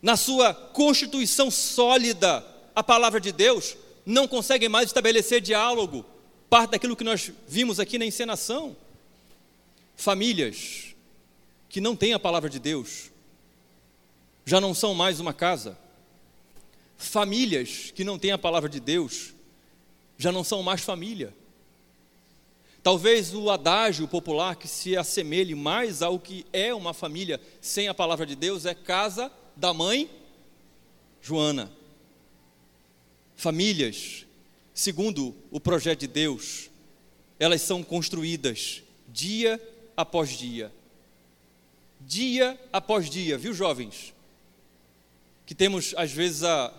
[0.02, 2.44] na sua constituição sólida,
[2.74, 6.04] a palavra de Deus, não conseguem mais estabelecer diálogo,
[6.48, 8.74] parte daquilo que nós vimos aqui na encenação.
[9.94, 10.96] Famílias
[11.68, 13.10] que não têm a palavra de Deus
[14.46, 15.78] já não são mais uma casa.
[17.00, 19.32] Famílias que não têm a palavra de Deus
[20.18, 21.34] já não são mais família.
[22.82, 27.94] Talvez o adágio popular que se assemelhe mais ao que é uma família sem a
[27.94, 30.10] palavra de Deus é casa da mãe
[31.22, 31.72] Joana.
[33.34, 34.26] Famílias,
[34.74, 36.68] segundo o projeto de Deus,
[37.38, 39.58] elas são construídas dia
[39.96, 40.70] após dia.
[41.98, 44.12] Dia após dia, viu, jovens?
[45.46, 46.74] Que temos, às vezes, a.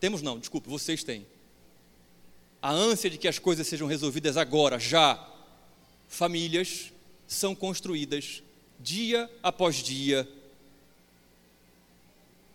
[0.00, 1.26] Temos não, desculpe, vocês têm.
[2.60, 5.28] A ânsia de que as coisas sejam resolvidas agora, já.
[6.08, 6.92] Famílias
[7.26, 8.42] são construídas
[8.80, 10.28] dia após dia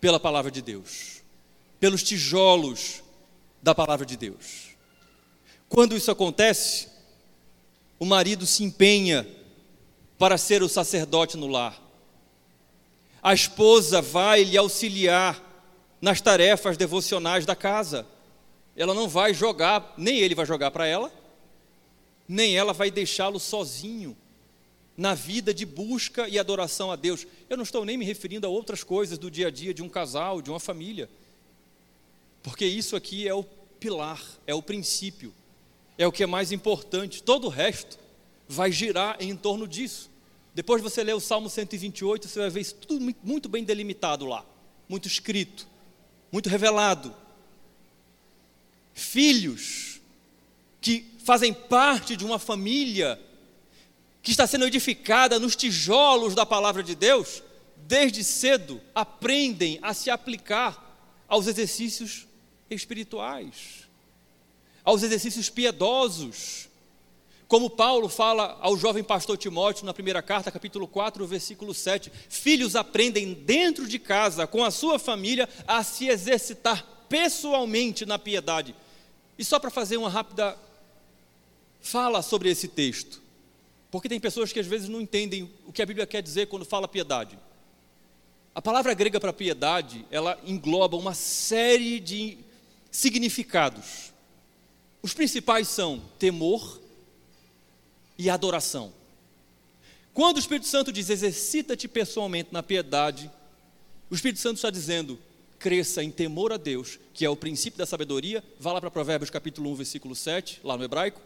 [0.00, 1.22] pela palavra de Deus,
[1.78, 3.02] pelos tijolos
[3.62, 4.70] da palavra de Deus.
[5.68, 6.88] Quando isso acontece,
[7.98, 9.26] o marido se empenha
[10.18, 11.80] para ser o sacerdote no lar.
[13.22, 15.49] A esposa vai lhe auxiliar
[16.00, 18.06] nas tarefas devocionais da casa.
[18.76, 21.12] Ela não vai jogar, nem ele vai jogar para ela,
[22.28, 24.16] nem ela vai deixá-lo sozinho
[24.96, 27.26] na vida de busca e adoração a Deus.
[27.48, 29.88] Eu não estou nem me referindo a outras coisas do dia a dia de um
[29.88, 31.08] casal, de uma família.
[32.42, 35.34] Porque isso aqui é o pilar, é o princípio,
[35.98, 37.22] é o que é mais importante.
[37.22, 37.98] Todo o resto
[38.48, 40.10] vai girar em torno disso.
[40.54, 44.44] Depois você lê o Salmo 128, você vai ver isso tudo muito bem delimitado lá,
[44.88, 45.66] muito escrito,
[46.30, 47.14] muito revelado.
[48.94, 50.00] Filhos
[50.80, 53.20] que fazem parte de uma família
[54.22, 57.42] que está sendo edificada nos tijolos da palavra de Deus,
[57.76, 60.90] desde cedo aprendem a se aplicar
[61.28, 62.26] aos exercícios
[62.68, 63.88] espirituais,
[64.84, 66.68] aos exercícios piedosos.
[67.50, 72.76] Como Paulo fala ao jovem pastor Timóteo na primeira carta, capítulo 4, versículo 7: Filhos
[72.76, 78.72] aprendem dentro de casa, com a sua família, a se exercitar pessoalmente na piedade.
[79.36, 80.56] E só para fazer uma rápida
[81.80, 83.20] fala sobre esse texto.
[83.90, 86.64] Porque tem pessoas que às vezes não entendem o que a Bíblia quer dizer quando
[86.64, 87.36] fala piedade.
[88.54, 92.38] A palavra grega para piedade, ela engloba uma série de
[92.92, 94.12] significados.
[95.02, 96.78] Os principais são temor
[98.20, 98.92] e adoração.
[100.12, 103.30] Quando o Espírito Santo diz exercita-te pessoalmente na piedade,
[104.10, 105.18] o Espírito Santo está dizendo
[105.58, 108.44] cresça em temor a Deus, que é o princípio da sabedoria.
[108.58, 111.18] Vá lá para Provérbios capítulo 1, versículo 7, lá no hebraico.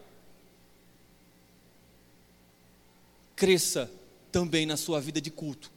[3.35, 3.91] Cresça
[4.31, 5.73] também na sua vida de culto.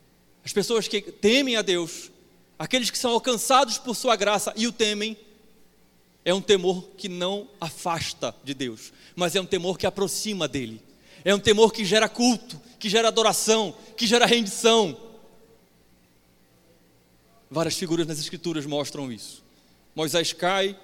[0.45, 2.11] As pessoas que temem a Deus,
[2.59, 5.18] aqueles que são alcançados por sua graça e o temem,
[6.24, 10.86] é um temor que não afasta de Deus, mas é um temor que aproxima dele.
[11.24, 14.97] É um temor que gera culto, que gera adoração, que gera rendição.
[17.49, 19.43] Várias figuras nas Escrituras mostram isso.
[19.95, 20.78] Moisés cai,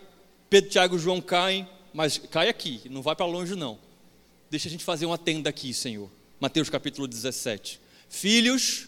[0.49, 3.77] Pedro, Tiago e João caem, mas cai aqui, não vai para longe não.
[4.49, 6.09] Deixa a gente fazer uma tenda aqui, Senhor.
[6.39, 7.79] Mateus capítulo 17.
[8.09, 8.87] Filhos,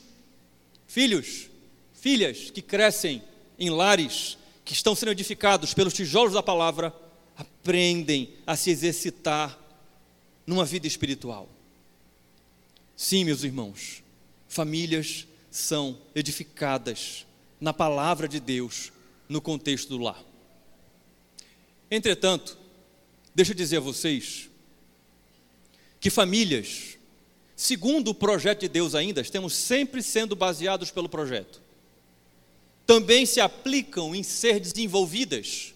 [0.87, 1.49] filhos,
[1.93, 3.23] filhas que crescem
[3.57, 6.93] em lares que estão sendo edificados pelos tijolos da palavra,
[7.37, 9.59] aprendem a se exercitar
[10.45, 11.49] numa vida espiritual.
[12.95, 14.03] Sim, meus irmãos,
[14.47, 17.25] famílias são edificadas
[17.59, 18.91] na palavra de Deus
[19.27, 20.23] no contexto do lar.
[21.89, 22.57] Entretanto,
[23.33, 24.49] deixa eu dizer a vocês
[25.99, 26.97] que famílias,
[27.55, 31.61] segundo o projeto de Deus ainda, estamos sempre sendo baseados pelo projeto,
[32.85, 35.73] também se aplicam em ser desenvolvidas.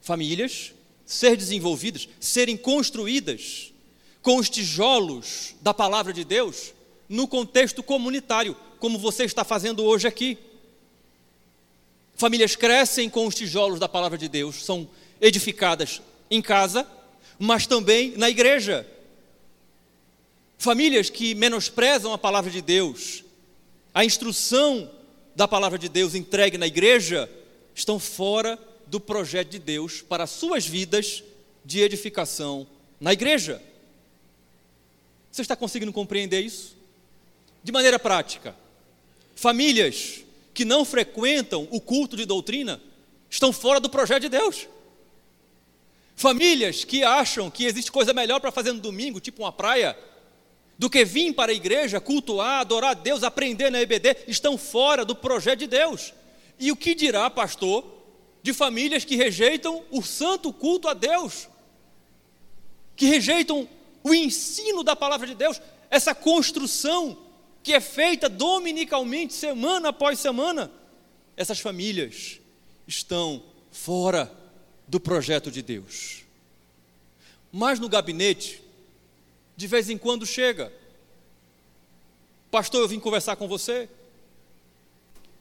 [0.00, 0.72] Famílias,
[1.06, 3.69] ser desenvolvidas, serem construídas
[4.22, 6.74] com os tijolos da palavra de Deus
[7.08, 10.38] no contexto comunitário, como você está fazendo hoje aqui.
[12.14, 14.88] Famílias crescem com os tijolos da palavra de Deus, são
[15.20, 16.00] edificadas
[16.30, 16.86] em casa,
[17.38, 18.86] mas também na igreja.
[20.58, 23.24] Famílias que menosprezam a palavra de Deus,
[23.94, 24.90] a instrução
[25.34, 27.30] da palavra de Deus entregue na igreja,
[27.74, 31.24] estão fora do projeto de Deus para suas vidas
[31.64, 32.66] de edificação
[33.00, 33.62] na igreja.
[35.30, 36.76] Você está conseguindo compreender isso?
[37.62, 38.56] De maneira prática,
[39.34, 42.80] famílias que não frequentam o culto de doutrina
[43.28, 44.66] estão fora do projeto de Deus.
[46.16, 49.96] Famílias que acham que existe coisa melhor para fazer no domingo, tipo uma praia,
[50.78, 55.04] do que vir para a igreja, cultuar, adorar a Deus, aprender na EBD, estão fora
[55.04, 56.12] do projeto de Deus.
[56.58, 57.84] E o que dirá, pastor,
[58.42, 61.48] de famílias que rejeitam o santo culto a Deus,
[62.96, 63.68] que rejeitam
[64.02, 67.18] o ensino da palavra de Deus, essa construção
[67.62, 70.70] que é feita dominicalmente, semana após semana,
[71.36, 72.40] essas famílias
[72.86, 74.32] estão fora
[74.86, 76.24] do projeto de Deus.
[77.52, 78.62] Mas no gabinete,
[79.56, 80.72] de vez em quando chega,
[82.50, 83.88] pastor, eu vim conversar com você,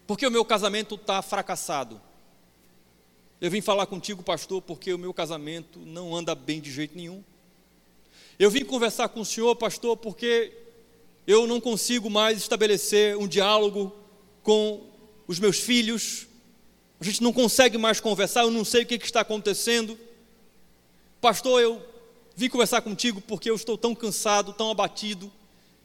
[0.05, 2.01] porque o meu casamento está fracassado.
[3.39, 7.23] Eu vim falar contigo, pastor, porque o meu casamento não anda bem de jeito nenhum.
[8.39, 10.53] Eu vim conversar com o senhor, pastor, porque
[11.27, 13.93] eu não consigo mais estabelecer um diálogo
[14.41, 14.81] com
[15.27, 16.25] os meus filhos,
[17.01, 19.99] a gente não consegue mais conversar, eu não sei o que, está acontecendo.
[21.19, 21.85] Pastor, eu
[22.33, 25.29] vim conversar contigo porque eu estou tão cansado, tão abatido,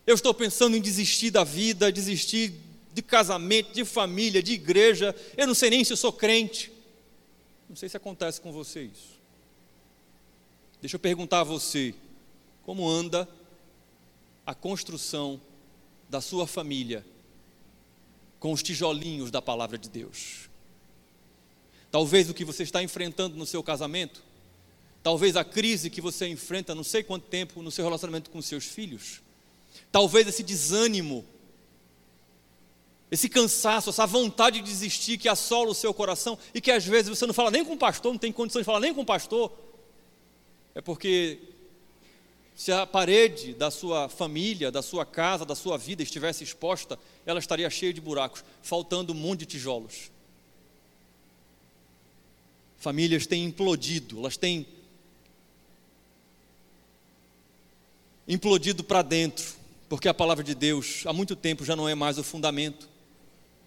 [0.07, 2.55] eu estou pensando em desistir da vida, desistir
[2.93, 6.71] de casamento, de família, de igreja, eu não sei nem se eu sou crente.
[7.69, 9.19] Não sei se acontece com você isso.
[10.81, 11.95] Deixa eu perguntar a você:
[12.65, 13.29] como anda
[14.47, 15.41] a construção
[16.09, 17.05] da sua família
[18.39, 20.51] com os tijolinhos da palavra de Deus.
[21.91, 24.23] Talvez o que você está enfrentando no seu casamento,
[25.03, 28.65] talvez a crise que você enfrenta não sei quanto tempo no seu relacionamento com seus
[28.65, 29.23] filhos,
[29.91, 31.25] talvez esse desânimo,
[33.11, 37.17] esse cansaço, essa vontade de desistir que assola o seu coração e que às vezes
[37.17, 39.07] você não fala nem com o pastor, não tem condição de falar nem com o
[39.07, 39.53] pastor,
[40.75, 41.54] é porque
[42.55, 47.41] se a parede da sua família, da sua casa, da sua vida estivesse exposta, ela
[47.41, 50.11] estaria cheia de buracos, faltando um monte de tijolos.
[52.79, 54.67] Famílias têm implodido, elas têm
[58.29, 59.55] implodido para dentro,
[59.89, 62.89] porque a palavra de Deus há muito tempo já não é mais o fundamento,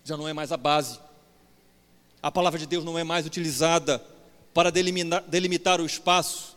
[0.04, 0.98] já não é mais a base.
[2.24, 4.04] A palavra de Deus não é mais utilizada
[4.54, 6.56] para delimitar, delimitar o espaço,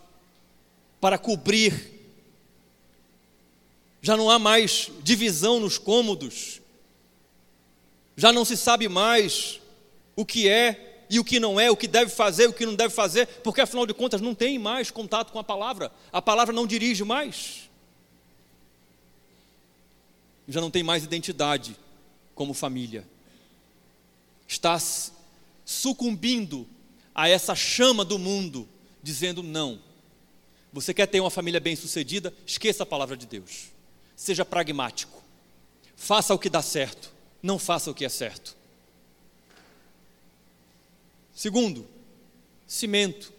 [0.99, 2.00] para cobrir
[4.01, 6.59] já não há mais divisão nos cômodos,
[8.17, 9.59] já não se sabe mais
[10.15, 12.75] o que é e o que não é, o que deve fazer, o que não
[12.75, 16.53] deve fazer, porque afinal de contas não tem mais contato com a palavra, a palavra
[16.53, 17.69] não dirige mais,
[20.47, 21.75] já não tem mais identidade
[22.33, 23.07] como família.
[24.47, 24.77] está
[25.63, 26.67] sucumbindo
[27.13, 28.67] a essa chama do mundo,
[29.03, 29.79] dizendo não.
[30.73, 32.33] Você quer ter uma família bem-sucedida?
[32.45, 33.71] Esqueça a palavra de Deus.
[34.21, 35.19] Seja pragmático.
[35.95, 37.11] Faça o que dá certo,
[37.41, 38.55] não faça o que é certo.
[41.33, 41.87] Segundo,
[42.67, 43.33] cimento.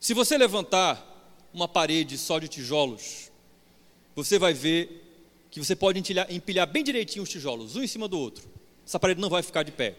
[0.00, 1.04] Se você levantar
[1.52, 3.30] uma parede só de tijolos,
[4.16, 5.04] você vai ver
[5.50, 8.48] que você pode empilhar, empilhar bem direitinho os tijolos, um em cima do outro.
[8.86, 9.94] Essa parede não vai ficar de pé.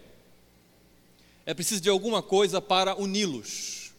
[1.45, 3.91] É preciso de alguma coisa para uni-los.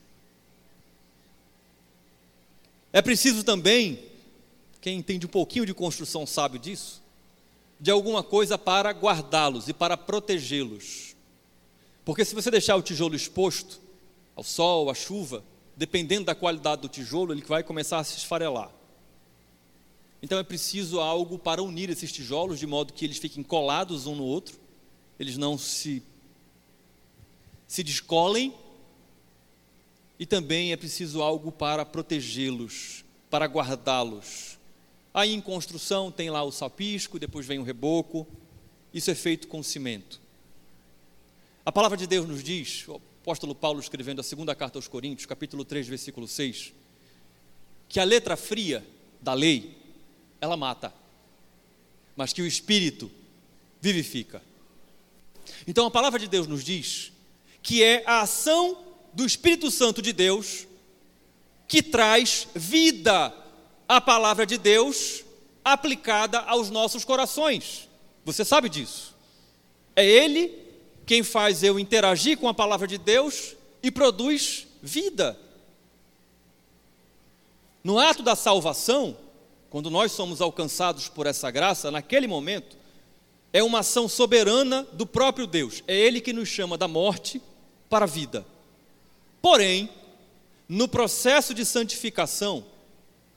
[2.93, 4.10] É preciso também,
[4.81, 7.03] quem entende um pouquinho de construção sabe disso,
[7.79, 11.15] de alguma coisa para guardá-los e para protegê-los.
[12.05, 13.81] Porque se você deixar o tijolo exposto
[14.35, 15.45] ao sol, à chuva,
[15.77, 18.71] dependendo da qualidade do tijolo, ele vai começar a se esfarelar.
[20.23, 24.15] Então é preciso algo para unir esses tijolos de modo que eles fiquem colados um
[24.15, 24.59] no outro,
[25.19, 26.03] eles não se
[27.67, 28.53] se descolem
[30.19, 34.50] e também é preciso algo para protegê-los, para guardá-los.
[35.13, 38.27] Aí em construção tem lá o salpisco, depois vem o reboco.
[38.93, 40.21] Isso é feito com cimento.
[41.65, 45.27] A palavra de Deus nos diz, o apóstolo Paulo escrevendo a segunda carta aos Coríntios,
[45.27, 46.73] capítulo 3, versículo 6,
[47.89, 48.87] que a letra fria
[49.21, 49.77] da lei,
[50.41, 50.93] ela mata,
[52.17, 53.11] mas que o espírito
[53.81, 54.43] vivifica.
[55.67, 57.13] Então a palavra de Deus nos diz
[57.63, 60.67] que é a ação do Espírito Santo de Deus
[61.69, 63.35] que traz vida
[63.91, 65.25] à palavra de Deus
[65.65, 67.89] aplicada aos nossos corações.
[68.25, 69.17] Você sabe disso.
[69.97, 70.57] É Ele
[71.05, 75.37] quem faz eu interagir com a palavra de Deus e produz vida.
[77.83, 79.17] No ato da salvação,
[79.69, 82.77] quando nós somos alcançados por essa graça, naquele momento,
[83.53, 85.83] é uma ação soberana do próprio Deus.
[85.89, 87.43] É Ele que nos chama da morte
[87.89, 88.47] para a vida.
[89.43, 89.91] Porém,
[90.69, 92.65] no processo de santificação,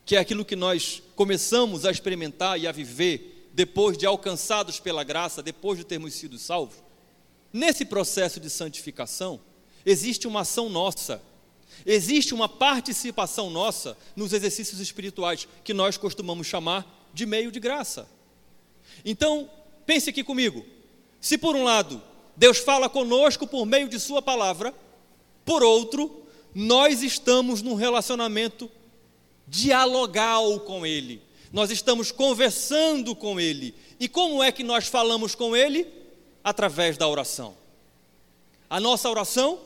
[0.05, 5.03] que é aquilo que nós começamos a experimentar e a viver depois de alcançados pela
[5.03, 6.77] graça, depois de termos sido salvos,
[7.51, 9.39] nesse processo de santificação,
[9.85, 11.21] existe uma ação nossa,
[11.85, 18.07] existe uma participação nossa nos exercícios espirituais, que nós costumamos chamar de meio de graça.
[19.05, 19.49] Então,
[19.85, 20.65] pense aqui comigo:
[21.21, 22.01] se por um lado
[22.35, 24.73] Deus fala conosco por meio de Sua palavra,
[25.45, 26.23] por outro,
[26.53, 28.69] nós estamos num relacionamento
[29.47, 31.21] dialogal com Ele,
[31.51, 33.75] nós estamos conversando com Ele.
[33.99, 35.87] E como é que nós falamos com Ele?
[36.43, 37.55] Através da oração.
[38.69, 39.59] A nossa oração,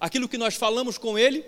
[0.00, 1.44] aquilo que nós falamos com Ele,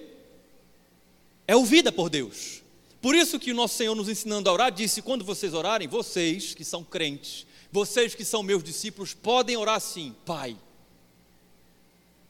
[1.48, 2.62] é ouvida por Deus.
[3.00, 6.54] Por isso que o nosso Senhor nos ensinando a orar, disse: quando vocês orarem, vocês
[6.54, 10.56] que são crentes, vocês que são meus discípulos, podem orar assim, Pai.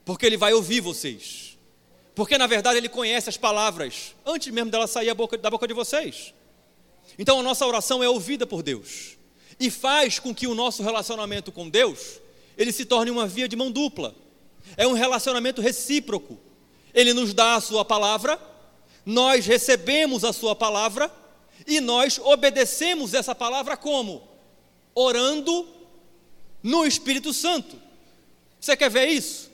[0.05, 1.46] Porque Ele vai ouvir vocês
[2.17, 5.75] porque na verdade ele conhece as palavras antes mesmo dela sair boca, da boca de
[5.75, 6.33] vocês.
[7.19, 9.19] Então a nossa oração é ouvida por Deus
[9.61, 12.19] e faz com que o nosso relacionamento com Deus
[12.57, 14.15] ele se torne uma via de mão dupla.
[14.79, 16.39] É um relacionamento recíproco.
[16.95, 18.41] Ele nos dá a sua palavra,
[19.05, 21.13] nós recebemos a sua palavra
[21.67, 24.27] e nós obedecemos essa palavra como?
[24.95, 25.69] Orando
[26.63, 27.79] no Espírito Santo.
[28.59, 29.51] Você quer ver isso?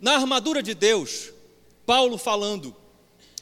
[0.00, 1.33] Na armadura de Deus,
[1.86, 2.74] Paulo falando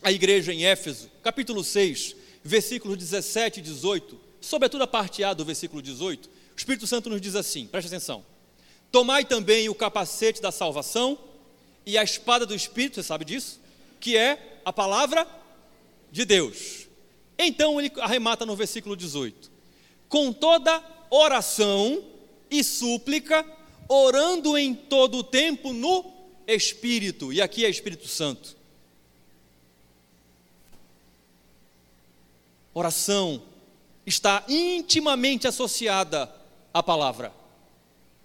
[0.03, 5.45] à igreja em Éfeso, capítulo 6, versículos 17 e 18, sobretudo a parte A do
[5.45, 8.25] versículo 18, o Espírito Santo nos diz assim: preste atenção.
[8.91, 11.19] Tomai também o capacete da salvação
[11.87, 13.61] e a espada do Espírito, você sabe disso?
[14.01, 15.27] Que é a palavra
[16.11, 16.89] de Deus.
[17.39, 19.51] Então ele arremata no versículo 18:
[20.09, 22.05] com toda oração
[22.51, 23.47] e súplica,
[23.89, 28.57] orando em todo o tempo no Espírito, e aqui é Espírito Santo.
[32.75, 33.43] Oração
[34.07, 36.33] está intimamente associada
[36.73, 37.33] à palavra.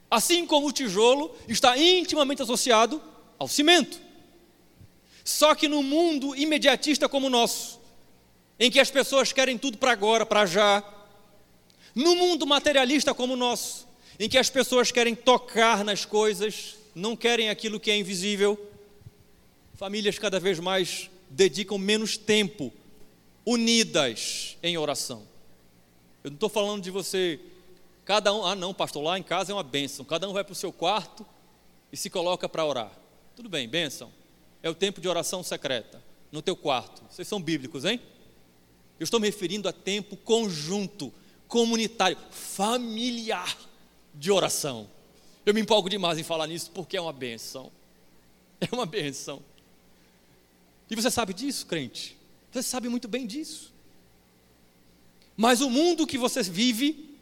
[0.09, 3.01] Assim como o tijolo está intimamente associado
[3.37, 3.99] ao cimento.
[5.23, 7.79] Só que no mundo imediatista como o nosso,
[8.57, 10.81] em que as pessoas querem tudo para agora, para já,
[11.93, 13.85] no mundo materialista como o nosso,
[14.19, 18.59] em que as pessoas querem tocar nas coisas, não querem aquilo que é invisível.
[19.75, 22.73] Famílias cada vez mais dedicam menos tempo
[23.45, 25.27] unidas em oração.
[26.23, 27.39] Eu não estou falando de você,
[28.03, 30.53] cada um, ah não, pastor, lá em casa é uma bênção, cada um vai para
[30.53, 31.23] o seu quarto
[31.91, 32.91] e se coloca para orar.
[33.35, 34.11] Tudo bem, bênção.
[34.63, 37.03] É o tempo de oração secreta, no teu quarto.
[37.09, 38.01] Vocês são bíblicos, hein?
[38.99, 41.13] Eu estou me referindo a tempo conjunto,
[41.47, 43.55] comunitário, familiar
[44.15, 44.89] de oração.
[45.47, 47.71] Eu me empolgo demais em falar nisso porque é uma benção.
[48.59, 49.41] É uma benção.
[50.89, 52.17] E você sabe disso, crente?
[52.51, 53.71] Você sabe muito bem disso.
[55.37, 57.15] Mas o mundo que você vive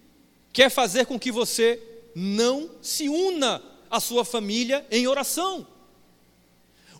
[0.53, 1.79] quer fazer com que você
[2.15, 3.61] não se una
[3.91, 5.67] à sua família em oração.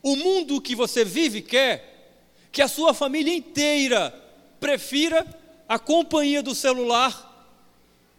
[0.03, 2.21] O mundo que você vive quer
[2.51, 4.11] que a sua família inteira
[4.59, 5.26] prefira
[5.67, 7.49] a companhia do celular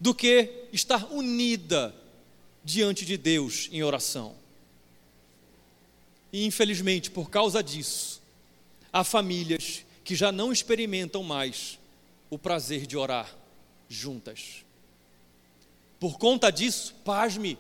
[0.01, 1.95] do que estar unida
[2.67, 4.35] diante de Deus em oração.
[6.33, 8.21] E infelizmente, por causa disso,
[8.93, 11.79] há famílias que já não experimentam mais
[12.29, 13.33] o prazer de orar
[13.89, 14.65] juntas.
[16.01, 17.57] Por conta disso, pasme,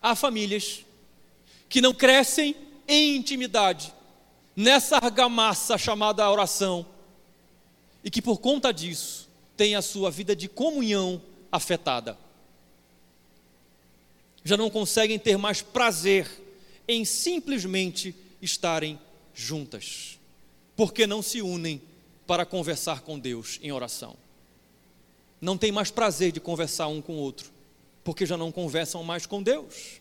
[0.00, 0.84] há famílias
[1.68, 2.54] que não crescem
[2.86, 3.92] em intimidade,
[4.54, 6.86] nessa argamassa chamada oração,
[8.04, 12.23] e que por conta disso têm a sua vida de comunhão afetada.
[14.44, 16.30] Já não conseguem ter mais prazer
[16.86, 18.98] em simplesmente estarem
[19.34, 20.18] juntas,
[20.76, 21.80] porque não se unem
[22.26, 24.16] para conversar com Deus em oração.
[25.40, 27.50] Não tem mais prazer de conversar um com o outro,
[28.02, 30.00] porque já não conversam mais com Deus.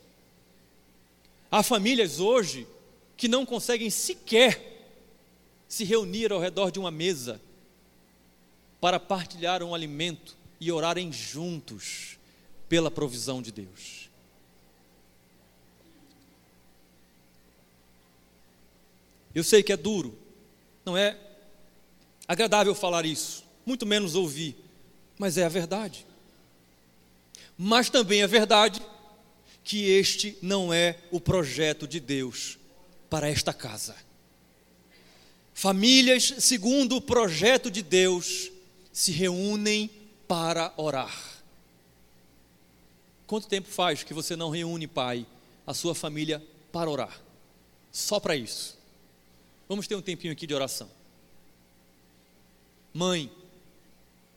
[1.49, 2.67] Há famílias hoje
[3.15, 4.73] que não conseguem sequer
[5.67, 7.41] se reunir ao redor de uma mesa
[8.79, 12.17] para partilhar um alimento e orarem juntos
[12.67, 14.02] pela provisão de Deus.
[19.33, 20.17] Eu sei que é duro,
[20.85, 21.17] não é
[22.27, 24.55] agradável falar isso, muito menos ouvir,
[25.17, 26.05] mas é a verdade.
[27.57, 28.81] Mas também é verdade
[29.63, 32.57] que este não é o projeto de Deus
[33.09, 33.95] para esta casa.
[35.53, 38.51] Famílias, segundo o projeto de Deus,
[38.91, 39.89] se reúnem
[40.27, 41.43] para orar.
[43.25, 45.25] Quanto tempo faz que você não reúne, pai,
[45.65, 47.21] a sua família para orar?
[47.91, 48.77] Só para isso.
[49.73, 50.87] Vamos ter um tempinho aqui de oração.
[52.93, 53.31] Mãe,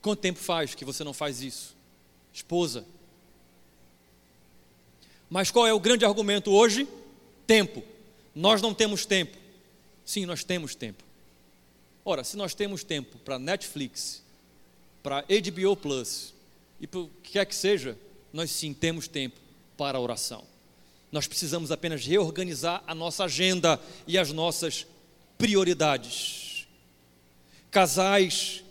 [0.01, 1.75] quanto tempo faz que você não faz isso?
[2.33, 2.83] Esposa.
[5.29, 6.87] Mas qual é o grande argumento hoje?
[7.45, 7.83] Tempo.
[8.33, 9.37] Nós não temos tempo.
[10.03, 11.03] Sim, nós temos tempo.
[12.03, 14.23] Ora, se nós temos tempo para Netflix,
[15.03, 16.33] para HBO Plus
[16.81, 17.95] e para o que quer que seja,
[18.33, 19.39] nós sim temos tempo
[19.77, 20.43] para oração.
[21.11, 24.87] Nós precisamos apenas reorganizar a nossa agenda e as nossas
[25.37, 26.67] prioridades.
[27.69, 28.63] Casais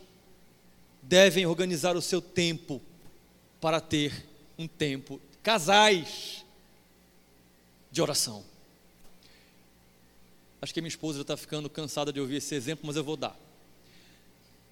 [1.01, 2.81] devem organizar o seu tempo
[3.61, 4.25] para ter
[4.57, 6.45] um tempo, casais,
[7.91, 8.43] de oração.
[10.61, 13.15] Acho que minha esposa já está ficando cansada de ouvir esse exemplo, mas eu vou
[13.15, 13.35] dar.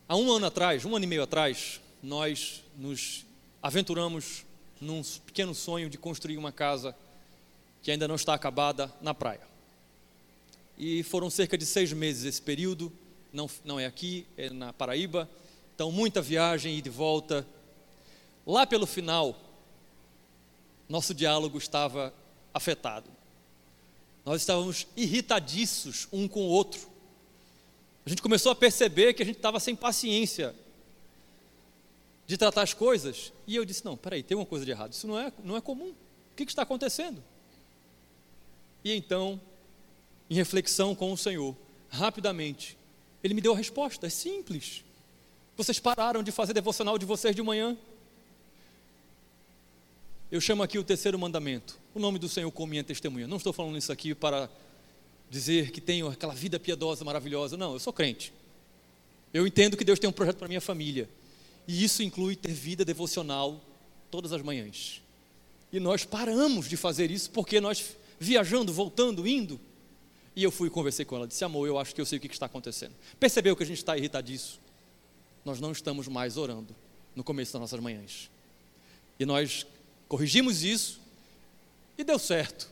[0.07, 3.25] Há um ano atrás, um ano e meio atrás, nós nos
[3.61, 4.45] aventuramos
[4.79, 6.95] num pequeno sonho de construir uma casa
[7.81, 9.54] que ainda não está acabada na praia.
[10.77, 12.91] E foram cerca de seis meses esse período
[13.35, 15.29] não, não é aqui, é na Paraíba.
[15.75, 17.45] Então, muita viagem e de volta.
[18.45, 19.37] Lá pelo final,
[20.87, 22.13] nosso diálogo estava
[22.53, 23.09] afetado.
[24.23, 26.87] Nós estávamos irritadiços um com o outro.
[28.05, 30.55] A gente começou a perceber que a gente estava sem paciência
[32.25, 33.33] de tratar as coisas.
[33.45, 34.93] E eu disse: Não, peraí, tem uma coisa de errado.
[34.93, 35.89] Isso não é, não é comum.
[35.89, 37.21] O que, que está acontecendo?
[38.83, 39.39] E então,
[40.29, 41.55] em reflexão com o Senhor,
[41.89, 42.77] rapidamente,
[43.23, 44.83] ele me deu a resposta, é simples.
[45.57, 47.77] Vocês pararam de fazer devocional de vocês de manhã.
[50.31, 51.79] Eu chamo aqui o terceiro mandamento.
[51.93, 53.27] O nome do Senhor como minha testemunha.
[53.27, 54.49] Não estou falando isso aqui para
[55.29, 57.55] dizer que tenho aquela vida piedosa, maravilhosa.
[57.55, 58.33] Não, eu sou crente.
[59.33, 61.09] Eu entendo que Deus tem um projeto para minha família.
[61.67, 63.61] E isso inclui ter vida devocional
[64.11, 65.01] todas as manhãs.
[65.71, 69.59] E nós paramos de fazer isso porque nós viajando, voltando, indo,
[70.35, 72.21] e eu fui e conversei com ela, disse: Amor, eu acho que eu sei o
[72.21, 72.93] que está acontecendo.
[73.19, 74.59] Percebeu que a gente está irritadiço?
[75.43, 76.75] Nós não estamos mais orando
[77.15, 78.29] no começo das nossas manhãs.
[79.19, 79.65] E nós
[80.07, 80.99] corrigimos isso
[81.97, 82.69] e deu certo.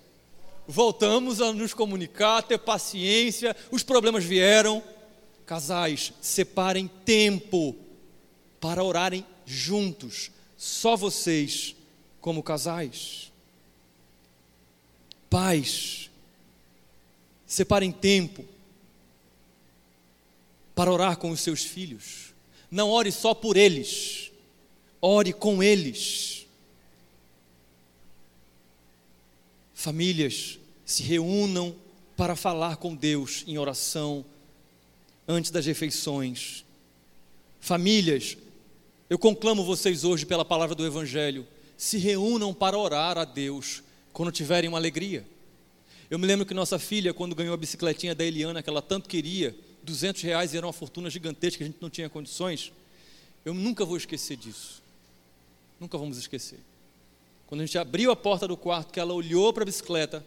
[0.67, 4.83] Voltamos a nos comunicar, ter paciência, os problemas vieram.
[5.45, 7.75] Casais, separem tempo
[8.61, 11.75] para orarem juntos, só vocês,
[12.21, 13.29] como casais.
[15.29, 16.09] Pais,
[17.53, 18.43] Separem tempo
[20.73, 22.33] para orar com os seus filhos.
[22.71, 24.31] Não ore só por eles,
[24.99, 26.47] ore com eles.
[29.71, 31.75] Famílias se reúnam
[32.17, 34.25] para falar com Deus em oração
[35.27, 36.65] antes das refeições.
[37.59, 38.35] Famílias,
[39.07, 41.45] eu conclamo vocês hoje pela palavra do Evangelho,
[41.77, 45.23] se reúnam para orar a Deus quando tiverem uma alegria.
[46.09, 49.09] Eu me lembro que nossa filha, quando ganhou a bicicletinha da Eliana, que ela tanto
[49.09, 52.71] queria, 200 reais era uma fortuna gigantesca a gente não tinha condições.
[53.43, 54.81] Eu nunca vou esquecer disso.
[55.79, 56.59] Nunca vamos esquecer.
[57.47, 60.25] Quando a gente abriu a porta do quarto, que ela olhou para a bicicleta,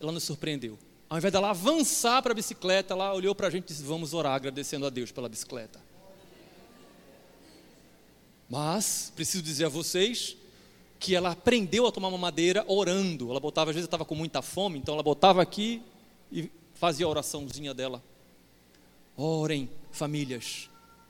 [0.00, 0.78] ela nos surpreendeu.
[1.08, 4.14] Ao invés dela avançar para a bicicleta, ela olhou para a gente e disse: Vamos
[4.14, 5.80] orar, agradecendo a Deus pela bicicleta.
[8.48, 10.36] Mas, preciso dizer a vocês
[10.98, 13.30] que ela aprendeu a tomar uma madeira orando.
[13.30, 15.82] Ela botava, às vezes estava com muita fome, então ela botava aqui
[16.32, 18.02] e fazia a oraçãozinha dela.
[19.16, 20.68] Orem, famílias,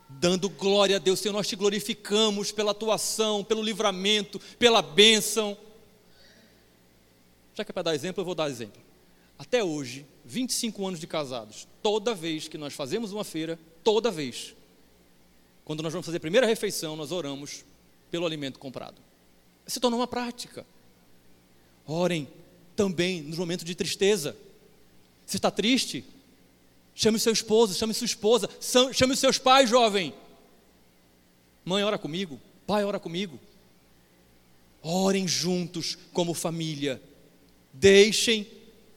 [0.09, 5.57] dando glória a Deus, Senhor, nós te glorificamos pela atuação, pelo livramento, pela bênção.
[7.55, 8.83] Já que é para dar exemplo, eu vou dar exemplo.
[9.39, 14.55] Até hoje, 25 anos de casados, toda vez que nós fazemos uma feira, toda vez,
[15.65, 17.65] quando nós vamos fazer a primeira refeição, nós oramos
[18.11, 19.01] pelo alimento comprado.
[19.67, 20.67] Se tornou uma prática.
[21.87, 22.29] Orem
[22.77, 24.37] também nos momentos de tristeza.
[25.27, 26.05] Você está triste?
[26.95, 28.49] Chame seu esposo, chame sua esposa,
[28.93, 30.15] chame os seus pais, jovem.
[31.65, 32.41] Mãe, ora comigo.
[32.67, 33.39] Pai, ora comigo.
[34.83, 37.03] Orem juntos como família.
[37.73, 38.47] Deixem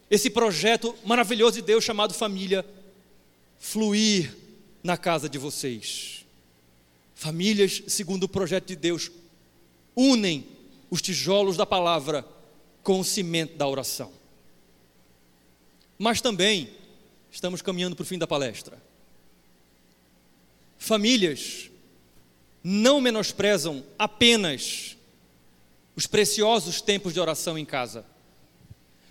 [0.09, 2.65] esse projeto maravilhoso de Deus chamado família
[3.57, 4.35] fluir
[4.83, 6.25] na casa de vocês.
[7.15, 9.09] Famílias, segundo o projeto de Deus,
[9.95, 10.45] unem
[10.89, 12.25] os tijolos da palavra
[12.83, 14.11] com o cimento da oração.
[15.97, 16.69] Mas também
[17.31, 18.81] estamos caminhando para o fim da palestra.
[20.77, 21.69] Famílias
[22.63, 24.95] não menosprezam apenas
[25.95, 28.05] os preciosos tempos de oração em casa.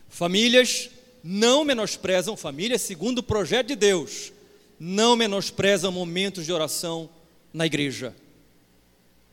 [0.09, 0.89] Famílias
[1.23, 4.33] não menosprezam, famílias segundo o projeto de Deus,
[4.79, 7.11] não menosprezam momentos de oração
[7.53, 8.15] na igreja.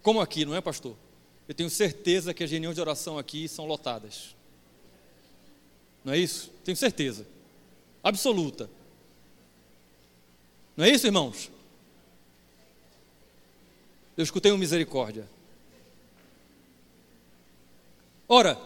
[0.01, 0.95] Como aqui, não é, pastor?
[1.47, 4.35] Eu tenho certeza que as reuniões de oração aqui são lotadas.
[6.03, 6.51] Não é isso?
[6.63, 7.25] Tenho certeza.
[8.03, 8.69] Absoluta.
[10.75, 11.49] Não é isso, irmãos?
[14.15, 15.27] Eu escutei uma misericórdia.
[18.27, 18.59] Ora,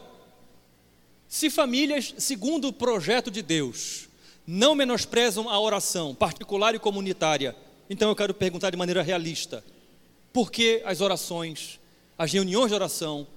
[1.27, 4.07] se famílias, segundo o projeto de Deus,
[4.45, 7.55] não menosprezam a oração particular e comunitária,
[7.89, 9.63] então eu quero perguntar de maneira realista:
[10.31, 11.79] por que as orações,
[12.17, 13.27] as reuniões de oração,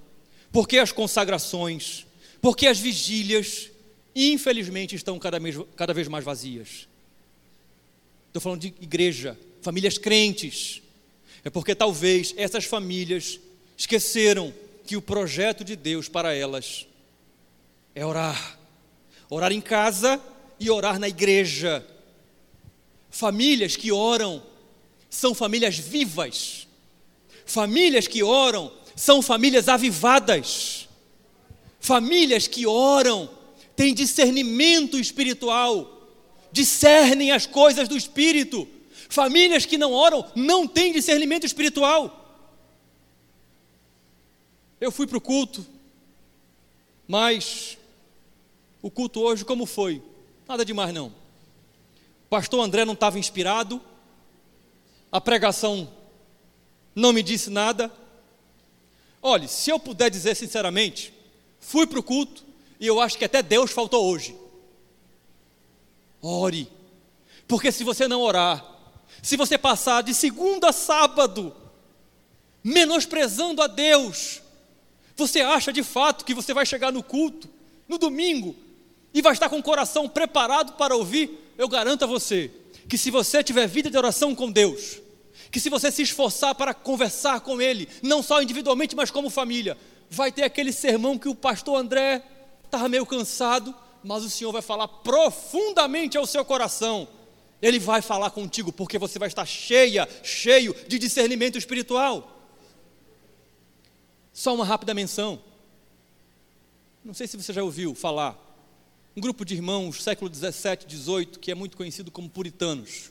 [0.50, 2.06] por que as consagrações,
[2.40, 3.70] por que as vigílias,
[4.14, 6.88] infelizmente, estão cada vez, cada vez mais vazias?
[8.28, 10.82] Estou falando de igreja, famílias crentes.
[11.44, 13.40] É porque talvez essas famílias
[13.76, 14.52] esqueceram
[14.86, 16.86] que o projeto de Deus para elas
[17.94, 18.58] é orar.
[19.28, 20.20] Orar em casa
[20.58, 21.84] e orar na igreja.
[23.10, 24.42] Famílias que oram
[25.08, 26.59] são famílias vivas.
[27.50, 30.88] Famílias que oram são famílias avivadas.
[31.80, 33.28] Famílias que oram
[33.74, 35.98] têm discernimento espiritual
[36.52, 38.68] discernem as coisas do espírito.
[39.08, 42.16] Famílias que não oram não têm discernimento espiritual.
[44.80, 45.66] Eu fui para o culto,
[47.08, 47.76] mas
[48.80, 50.00] o culto hoje como foi?
[50.46, 51.12] Nada demais não.
[52.28, 53.82] Pastor André não estava inspirado,
[55.10, 55.98] a pregação
[57.00, 57.90] não me disse nada.
[59.22, 61.12] Olhe, se eu puder dizer sinceramente,
[61.58, 62.44] fui para o culto
[62.78, 64.36] e eu acho que até Deus faltou hoje.
[66.22, 66.68] Ore.
[67.48, 68.64] Porque se você não orar,
[69.22, 71.54] se você passar de segunda a sábado,
[72.62, 74.40] menosprezando a Deus,
[75.16, 77.48] você acha de fato que você vai chegar no culto,
[77.88, 78.54] no domingo,
[79.12, 81.52] e vai estar com o coração preparado para ouvir?
[81.58, 82.50] Eu garanto a você
[82.88, 84.99] que se você tiver vida de oração com Deus,
[85.50, 89.76] que se você se esforçar para conversar com Ele, não só individualmente, mas como família,
[90.08, 92.22] vai ter aquele sermão que o pastor André
[92.64, 97.08] estava meio cansado, mas o Senhor vai falar profundamente ao seu coração.
[97.60, 102.38] Ele vai falar contigo porque você vai estar cheia, cheio de discernimento espiritual.
[104.32, 105.42] Só uma rápida menção.
[107.04, 108.38] Não sei se você já ouviu falar.
[109.16, 113.10] Um grupo de irmãos, século 17, 18, que é muito conhecido como puritanos.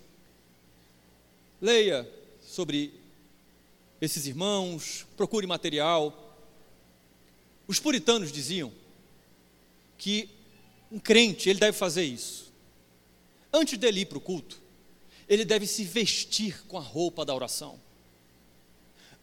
[1.61, 2.09] Leia
[2.49, 2.91] sobre
[4.01, 6.35] esses irmãos, procure material.
[7.67, 8.73] Os puritanos diziam
[9.99, 10.27] que
[10.91, 12.51] um crente, ele deve fazer isso.
[13.53, 14.59] Antes dele ir para o culto,
[15.27, 17.79] ele deve se vestir com a roupa da oração.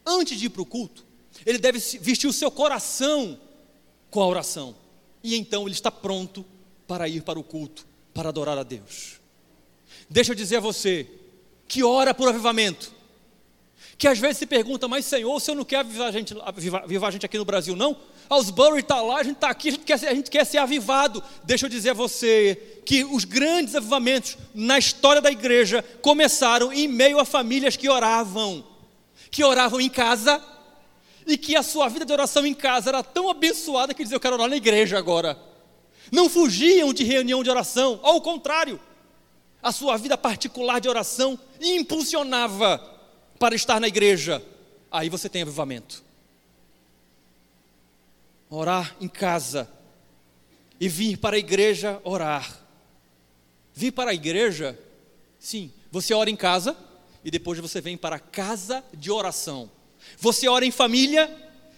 [0.06, 1.04] Antes de ir para o culto,
[1.44, 3.40] ele deve vestir o seu coração
[4.08, 4.76] com a oração.
[5.20, 6.46] E então ele está pronto
[6.86, 9.20] para ir para o culto, para adorar a Deus.
[10.08, 11.10] Deixa eu dizer a você
[11.66, 12.94] que ora por avivamento,
[13.99, 17.09] que às vezes se pergunta, mas Senhor, o Senhor não quer avivar a gente, avivar,
[17.09, 17.97] a gente aqui no Brasil, não?
[18.28, 20.59] Aosbury está lá, a gente está aqui, a gente, quer ser, a gente quer ser
[20.59, 21.22] avivado.
[21.44, 26.86] Deixa eu dizer a você que os grandes avivamentos na história da igreja começaram em
[26.86, 28.64] meio a famílias que oravam,
[29.30, 30.42] que oravam em casa,
[31.26, 34.20] e que a sua vida de oração em casa era tão abençoada que diziam, eu
[34.20, 35.38] quero orar na igreja agora.
[36.12, 38.78] Não fugiam de reunião de oração, ao contrário,
[39.61, 42.95] a sua vida particular de oração impulsionava
[43.39, 44.43] para estar na igreja.
[44.91, 46.03] Aí você tem avivamento.
[48.49, 49.68] Orar em casa
[50.80, 52.61] e vir para a igreja orar.
[53.74, 54.78] Vir para a igreja,
[55.39, 56.76] sim, você ora em casa
[57.24, 59.70] e depois você vem para a casa de oração.
[60.18, 61.30] Você ora em família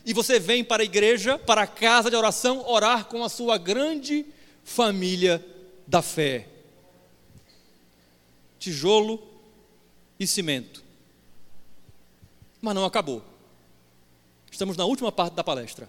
[0.05, 3.59] e você vem para a igreja, para a casa de oração, orar com a sua
[3.59, 4.27] grande
[4.63, 5.45] família
[5.87, 6.47] da fé.
[8.59, 9.23] Tijolo
[10.21, 10.88] e cimento.
[12.61, 13.23] Mas não acabou.
[14.51, 15.89] Estamos na última parte da palestra.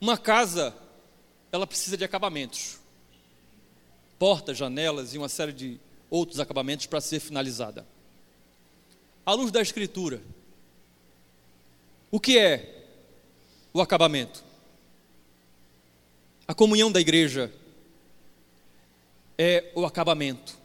[0.00, 0.74] Uma casa,
[1.52, 2.78] ela precisa de acabamentos.
[4.18, 7.86] Portas, janelas e uma série de outros acabamentos para ser finalizada.
[9.24, 10.20] À luz da Escritura,
[12.10, 12.86] o que é
[13.72, 14.42] o acabamento?
[16.48, 17.52] A comunhão da igreja
[19.38, 20.58] é o acabamento.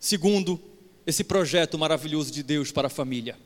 [0.00, 0.60] Segundo,
[1.06, 3.36] esse projeto maravilhoso de Deus para a família.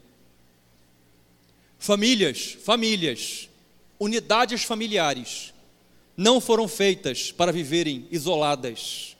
[1.79, 3.49] Famílias, famílias,
[3.99, 5.53] unidades familiares
[6.17, 9.17] não foram feitas para viverem isoladas,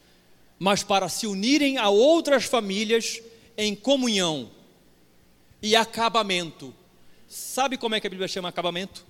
[0.59, 3.23] mas para se unirem a outras famílias
[3.57, 4.51] em comunhão
[5.63, 6.75] e acabamento.
[7.29, 9.05] Sabe como é que a Bíblia chama acabamento?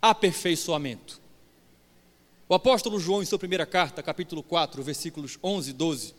[0.00, 1.20] Aperfeiçoamento.
[2.48, 6.14] O apóstolo João, em sua primeira carta, capítulo 4, versículos 11 e 12,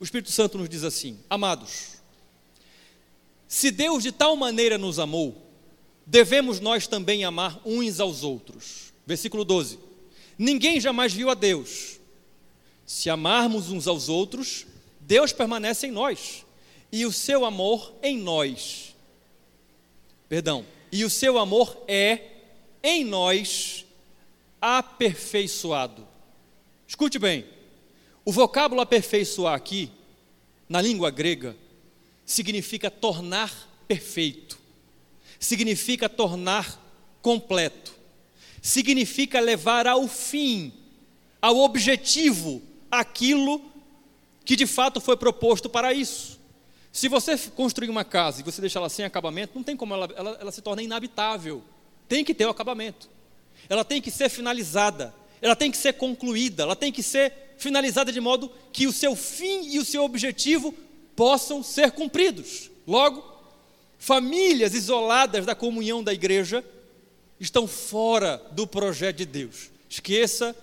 [0.00, 1.98] o Espírito Santo nos diz assim: Amados,
[3.46, 5.50] se Deus de tal maneira nos amou,
[6.06, 8.92] devemos nós também amar uns aos outros.
[9.06, 9.78] Versículo 12:
[10.38, 11.98] Ninguém jamais viu a Deus.
[12.86, 14.66] Se amarmos uns aos outros,
[15.00, 16.44] Deus permanece em nós
[16.90, 18.94] e o seu amor em nós.
[20.28, 22.20] Perdão, e o seu amor é
[22.82, 23.84] em nós
[24.60, 26.06] aperfeiçoado.
[26.86, 27.44] Escute bem,
[28.28, 29.90] o vocábulo aperfeiçoar aqui,
[30.68, 31.56] na língua grega,
[32.26, 33.50] significa tornar
[33.88, 34.58] perfeito,
[35.40, 36.78] significa tornar
[37.22, 37.94] completo,
[38.60, 40.74] significa levar ao fim,
[41.40, 42.60] ao objetivo,
[42.90, 43.62] aquilo
[44.44, 46.38] que de fato foi proposto para isso.
[46.92, 50.08] Se você construir uma casa e você deixar ela sem acabamento, não tem como ela,
[50.14, 51.64] ela, ela se torna inabitável.
[52.06, 53.08] Tem que ter o acabamento.
[53.70, 55.14] Ela tem que ser finalizada.
[55.40, 56.64] Ela tem que ser concluída.
[56.64, 60.74] Ela tem que ser finalizada de modo que o seu fim e o seu objetivo
[61.14, 62.70] possam ser cumpridos.
[62.86, 63.24] Logo,
[63.98, 66.64] famílias isoladas da comunhão da igreja
[67.38, 69.70] estão fora do projeto de Deus.
[69.90, 70.56] Esqueça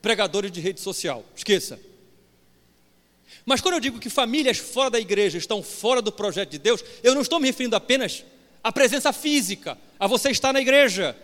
[0.00, 1.24] pregadores de rede social.
[1.34, 1.80] Esqueça.
[3.44, 6.84] Mas quando eu digo que famílias fora da igreja estão fora do projeto de Deus,
[7.02, 8.24] eu não estou me referindo apenas
[8.62, 11.16] à presença física, a você estar na igreja.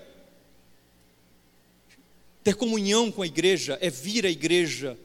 [2.43, 4.99] Ter comunhão com a igreja é vir à igreja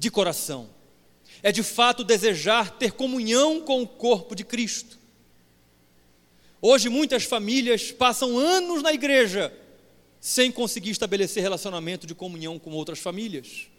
[0.00, 0.68] de coração,
[1.44, 4.98] é de fato desejar ter comunhão com o corpo de Cristo.
[6.60, 9.56] Hoje muitas famílias passam anos na igreja
[10.18, 13.70] sem conseguir estabelecer relacionamento de comunhão com outras famílias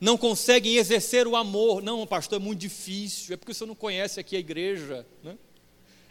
[0.00, 1.82] não conseguem exercer o amor.
[1.82, 5.06] Não, pastor, é muito difícil, é porque você não conhece aqui a igreja.
[5.22, 5.36] Né?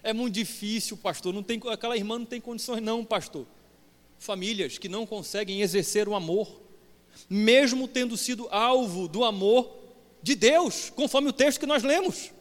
[0.04, 3.48] É muito difícil, pastor, não tem, aquela irmã não tem condições, não, pastor.
[4.20, 6.62] Famílias que não conseguem exercer o amor,
[7.30, 9.70] mesmo tendo sido alvo do amor
[10.22, 12.32] de Deus, conforme o texto que nós lemos.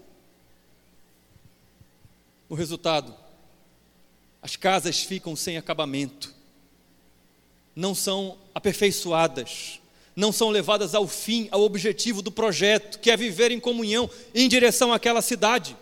[2.48, 3.14] O resultado,
[4.42, 6.34] as casas ficam sem acabamento,
[7.74, 9.80] não são aperfeiçoadas,
[10.16, 14.48] não são levadas ao fim, ao objetivo do projeto, que é viver em comunhão em
[14.48, 15.76] direção àquela cidade.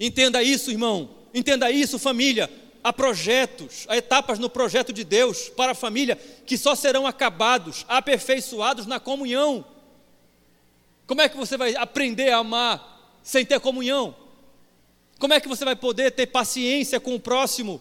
[0.00, 1.10] Entenda isso, irmão.
[1.34, 2.50] Entenda isso, família.
[2.82, 6.16] Há projetos, há etapas no projeto de Deus para a família
[6.46, 9.64] que só serão acabados, aperfeiçoados na comunhão.
[11.06, 14.14] Como é que você vai aprender a amar sem ter comunhão?
[15.18, 17.80] Como é que você vai poder ter paciência com o próximo?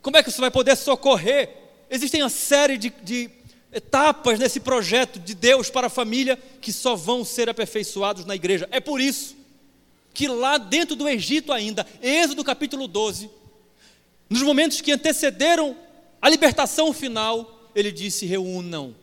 [0.00, 1.50] Como é que você vai poder socorrer?
[1.90, 3.30] Existem uma série de, de
[3.72, 8.68] etapas nesse projeto de Deus para a família que só vão ser aperfeiçoados na igreja.
[8.70, 9.36] É por isso
[10.14, 13.30] que lá dentro do Egito ainda, Êxodo capítulo 12,
[14.28, 15.76] nos momentos que antecederam
[16.20, 18.94] a libertação final, ele disse: reúnam,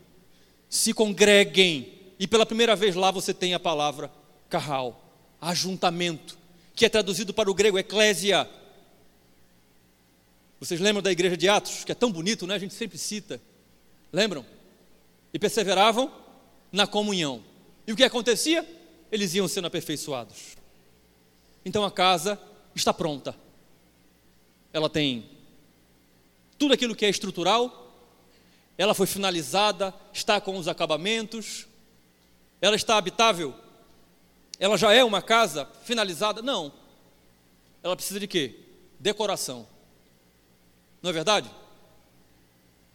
[0.69, 4.11] se congreguem, e pela primeira vez lá você tem a palavra
[4.49, 5.03] carral,
[5.41, 6.37] ajuntamento,
[6.75, 8.47] que é traduzido para o grego eclésia.
[10.59, 12.55] Vocês lembram da igreja de Atos, que é tão bonito, né?
[12.55, 13.41] A gente sempre cita.
[14.11, 14.45] Lembram?
[15.33, 16.11] E perseveravam
[16.71, 17.43] na comunhão.
[17.85, 18.65] E o que acontecia?
[19.11, 20.55] Eles iam sendo aperfeiçoados.
[21.63, 22.39] Então a casa
[22.73, 23.35] está pronta.
[24.75, 25.29] Ela tem
[26.57, 27.95] tudo aquilo que é estrutural,
[28.77, 31.65] ela foi finalizada, está com os acabamentos,
[32.59, 33.55] ela está habitável,
[34.59, 36.41] ela já é uma casa finalizada?
[36.41, 36.73] Não.
[37.81, 38.53] Ela precisa de quê?
[38.99, 39.65] Decoração.
[41.01, 41.49] Não é verdade?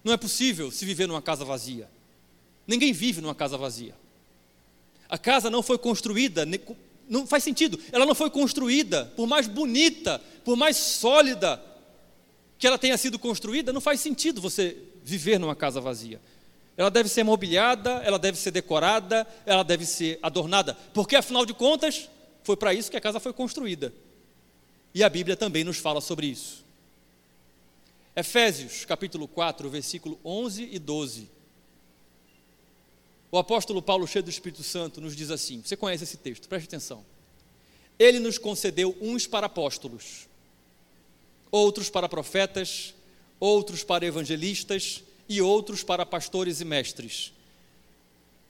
[0.05, 1.91] Não é possível se viver numa casa vazia.
[2.67, 3.97] Ninguém vive numa casa vazia.
[5.09, 6.47] A casa não foi construída,
[7.09, 11.70] não faz sentido, ela não foi construída, por mais bonita, por mais sólida
[12.61, 16.21] que ela tenha sido construída, não faz sentido você viver numa casa vazia.
[16.77, 21.55] Ela deve ser mobiliada, ela deve ser decorada, ela deve ser adornada, porque afinal de
[21.55, 22.09] contas,
[22.45, 23.93] foi para isso que a casa foi construída.
[24.95, 26.63] E a Bíblia também nos fala sobre isso.
[28.15, 31.31] Efésios, capítulo 4, versículo 11 e 12.
[33.33, 36.67] O apóstolo Paulo, cheio do Espírito Santo, nos diz assim: você conhece esse texto, preste
[36.67, 37.05] atenção.
[37.99, 40.29] Ele nos concedeu uns para apóstolos,
[41.51, 42.95] outros para profetas,
[43.39, 47.33] outros para evangelistas e outros para pastores e mestres.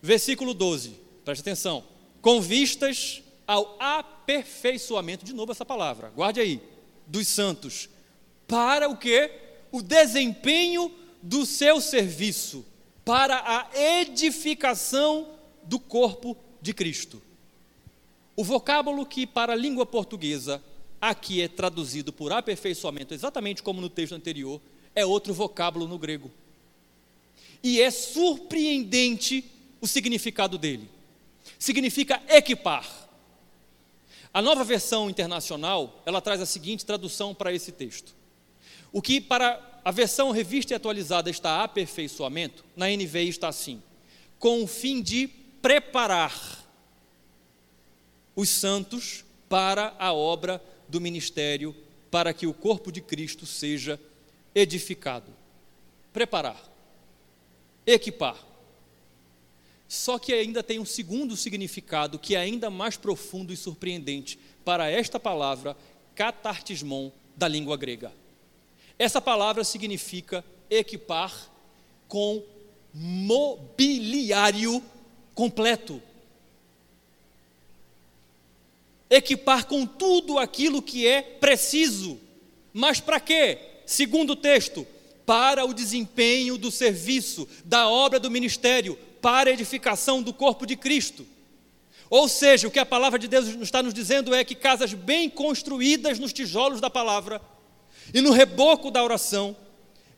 [0.02, 0.94] Versículo 12,
[1.24, 1.84] preste atenção.
[2.20, 6.60] Com vistas ao aperfeiçoamento, de novo essa palavra, guarde aí,
[7.06, 7.88] dos santos,
[8.46, 9.30] para o que?
[9.72, 10.90] O desempenho
[11.22, 12.64] do seu serviço
[13.04, 13.68] para a
[14.00, 15.28] edificação
[15.62, 17.20] do corpo de Cristo.
[18.36, 20.62] O vocábulo que para a língua portuguesa
[21.00, 24.60] aqui é traduzido por aperfeiçoamento, exatamente como no texto anterior,
[24.94, 26.30] é outro vocábulo no grego.
[27.62, 29.44] E é surpreendente
[29.80, 30.88] o significado dele.
[31.58, 32.88] Significa equipar.
[34.32, 38.14] A nova versão internacional, ela traz a seguinte tradução para esse texto.
[38.92, 43.82] O que para a versão revista e atualizada está aperfeiçoamento, na NVI está assim:
[44.38, 45.28] com o fim de
[45.60, 46.60] preparar
[48.34, 51.74] os santos para a obra do ministério,
[52.10, 53.98] para que o corpo de Cristo seja
[54.54, 55.32] edificado.
[56.12, 56.60] Preparar,
[57.86, 58.36] equipar.
[59.88, 64.90] Só que ainda tem um segundo significado que é ainda mais profundo e surpreendente para
[64.90, 65.76] esta palavra
[66.14, 68.12] catartismon da língua grega.
[68.98, 71.50] Essa palavra significa equipar
[72.06, 72.42] com
[72.92, 74.82] mobiliário
[75.34, 76.02] completo.
[79.10, 82.18] Equipar com tudo aquilo que é preciso.
[82.72, 83.58] Mas para quê?
[83.84, 84.86] Segundo o texto,
[85.26, 90.76] para o desempenho do serviço, da obra do ministério, para a edificação do corpo de
[90.76, 91.26] Cristo.
[92.08, 95.28] Ou seja, o que a palavra de Deus está nos dizendo é que casas bem
[95.28, 97.40] construídas nos tijolos da palavra
[98.12, 99.56] e no reboco da oração,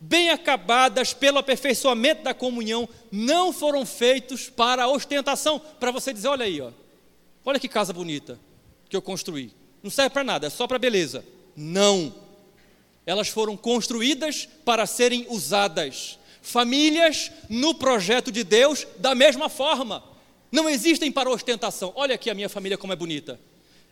[0.01, 6.47] bem acabadas pelo aperfeiçoamento da comunhão, não foram feitos para ostentação, para você dizer, olha
[6.47, 6.71] aí, ó,
[7.45, 8.39] olha que casa bonita
[8.93, 9.51] que eu construí.
[9.83, 11.25] Não serve para nada, é só para beleza.
[11.57, 12.15] Não.
[13.07, 16.19] Elas foram construídas para serem usadas.
[16.43, 20.05] Famílias no projeto de Deus da mesma forma.
[20.53, 21.91] Não existem para ostentação.
[21.97, 23.41] Olha aqui a minha família como é bonita.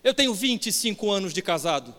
[0.04, 1.94] Eu tenho 25 anos de casado.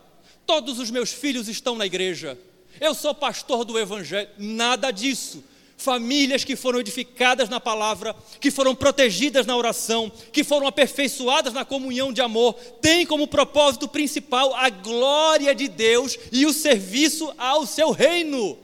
[0.46, 2.38] Todos os meus filhos estão na igreja.
[2.80, 4.30] Eu sou pastor do Evangelho.
[4.38, 5.42] Nada disso.
[5.82, 11.64] Famílias que foram edificadas na palavra, que foram protegidas na oração, que foram aperfeiçoadas na
[11.64, 17.66] comunhão de amor, têm como propósito principal a glória de Deus e o serviço ao
[17.66, 18.56] seu reino.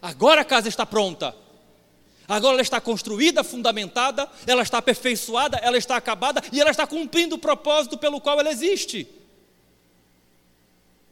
[0.00, 1.36] Agora a casa está pronta.
[2.26, 7.34] Agora ela está construída, fundamentada, ela está aperfeiçoada, ela está acabada e ela está cumprindo
[7.34, 9.06] o propósito pelo qual ela existe.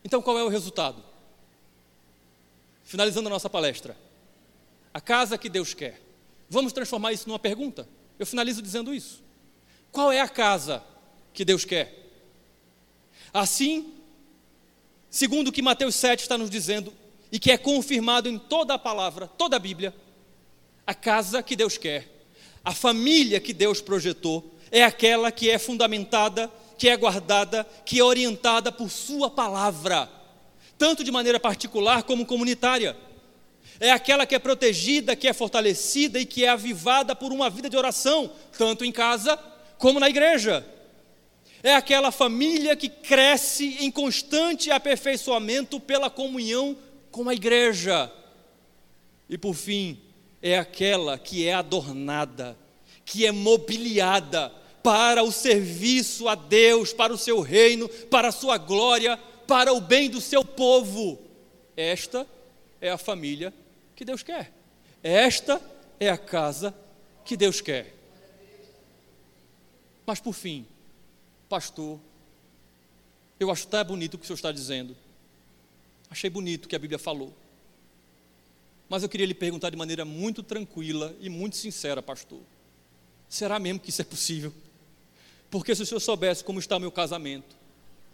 [0.03, 1.05] Então qual é o resultado?
[2.83, 4.07] Finalizando a nossa palestra.
[4.99, 6.03] A casa que Deus quer.
[6.51, 7.88] Vamos transformar isso numa pergunta?
[8.18, 9.22] Eu finalizo dizendo isso.
[9.92, 10.82] Qual é a casa
[11.32, 11.94] que Deus quer?
[13.32, 13.94] Assim,
[15.09, 16.92] segundo o que Mateus 7 está nos dizendo,
[17.30, 19.94] e que é confirmado em toda a palavra, toda a Bíblia,
[20.84, 22.26] a casa que Deus quer,
[22.64, 28.03] a família que Deus projetou, é aquela que é fundamentada que é guardada, que é
[28.03, 30.11] orientada por Sua palavra,
[30.76, 32.96] tanto de maneira particular como comunitária.
[33.81, 37.70] É aquela que é protegida, que é fortalecida e que é avivada por uma vida
[37.70, 39.37] de oração, tanto em casa
[39.79, 40.66] como na igreja.
[41.62, 46.76] É aquela família que cresce em constante aperfeiçoamento pela comunhão
[47.11, 48.11] com a igreja.
[49.29, 50.01] E por fim,
[50.43, 52.57] é aquela que é adornada,
[53.05, 54.53] que é mobiliada
[54.83, 59.16] para o serviço a Deus, para o seu reino, para a sua glória,
[59.47, 61.18] para o bem do seu povo.
[61.76, 62.26] Esta
[62.81, 63.53] é a família
[63.99, 64.53] que Deus quer.
[65.03, 65.61] Esta
[65.99, 66.72] é a casa
[67.24, 67.92] que Deus quer.
[70.07, 70.64] Mas por fim,
[71.49, 71.99] pastor,
[73.40, 74.96] eu acho tão bonito o que o senhor está dizendo.
[76.09, 77.34] Achei bonito o que a Bíblia falou.
[78.88, 82.40] Mas eu queria lhe perguntar de maneira muito tranquila e muito sincera, pastor.
[83.28, 84.55] Será mesmo que isso é possível?
[85.51, 87.57] Porque se o senhor soubesse como está o meu casamento,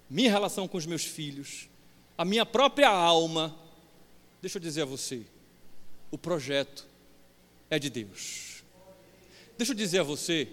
[0.08, 1.68] minha relação com os meus filhos,
[2.16, 3.54] a minha própria alma,
[4.40, 5.26] deixa eu dizer a você,
[6.14, 6.86] o projeto
[7.68, 8.62] é de Deus.
[9.58, 10.48] Deixa eu dizer a você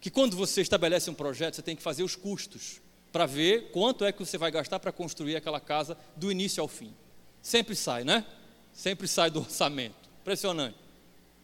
[0.00, 2.80] que quando você estabelece um projeto, você tem que fazer os custos
[3.12, 6.68] para ver quanto é que você vai gastar para construir aquela casa do início ao
[6.68, 6.94] fim.
[7.42, 8.24] Sempre sai, né?
[8.72, 10.08] Sempre sai do orçamento.
[10.22, 10.78] Impressionante.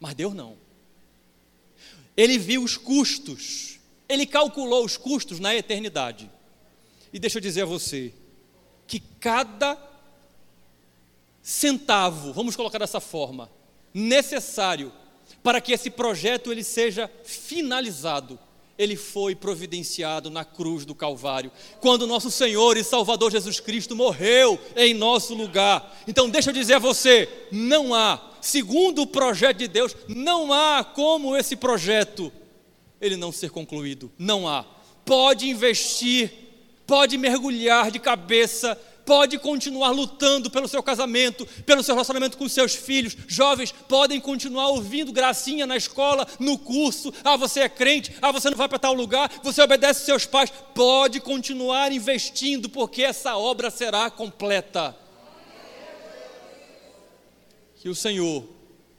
[0.00, 0.56] Mas Deus não.
[2.16, 3.78] Ele viu os custos.
[4.08, 6.30] Ele calculou os custos na eternidade.
[7.12, 8.14] E deixa eu dizer a você
[8.86, 9.89] que cada
[11.42, 13.50] centavo, vamos colocar dessa forma,
[13.92, 14.92] necessário
[15.42, 18.38] para que esse projeto ele seja finalizado,
[18.76, 24.58] ele foi providenciado na cruz do Calvário, quando nosso Senhor e Salvador Jesus Cristo morreu
[24.74, 25.98] em nosso lugar.
[26.08, 30.82] Então, deixa eu dizer a você: não há, segundo o projeto de Deus, não há
[30.82, 32.32] como esse projeto
[33.00, 34.10] ele não ser concluído.
[34.18, 34.64] Não há.
[35.04, 36.30] Pode investir,
[36.86, 38.78] pode mergulhar de cabeça
[39.10, 43.16] pode continuar lutando pelo seu casamento, pelo seu relacionamento com seus filhos.
[43.26, 47.12] Jovens podem continuar ouvindo gracinha na escola, no curso.
[47.24, 50.52] Ah, você é crente, ah, você não vai para tal lugar, você obedece seus pais.
[50.76, 54.96] Pode continuar investindo, porque essa obra será completa.
[57.80, 58.46] Que o Senhor,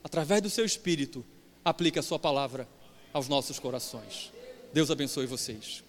[0.04, 1.26] através do seu Espírito,
[1.64, 2.68] aplique a sua palavra
[3.14, 4.30] aos nossos corações.
[4.74, 5.82] Deus abençoe vocês.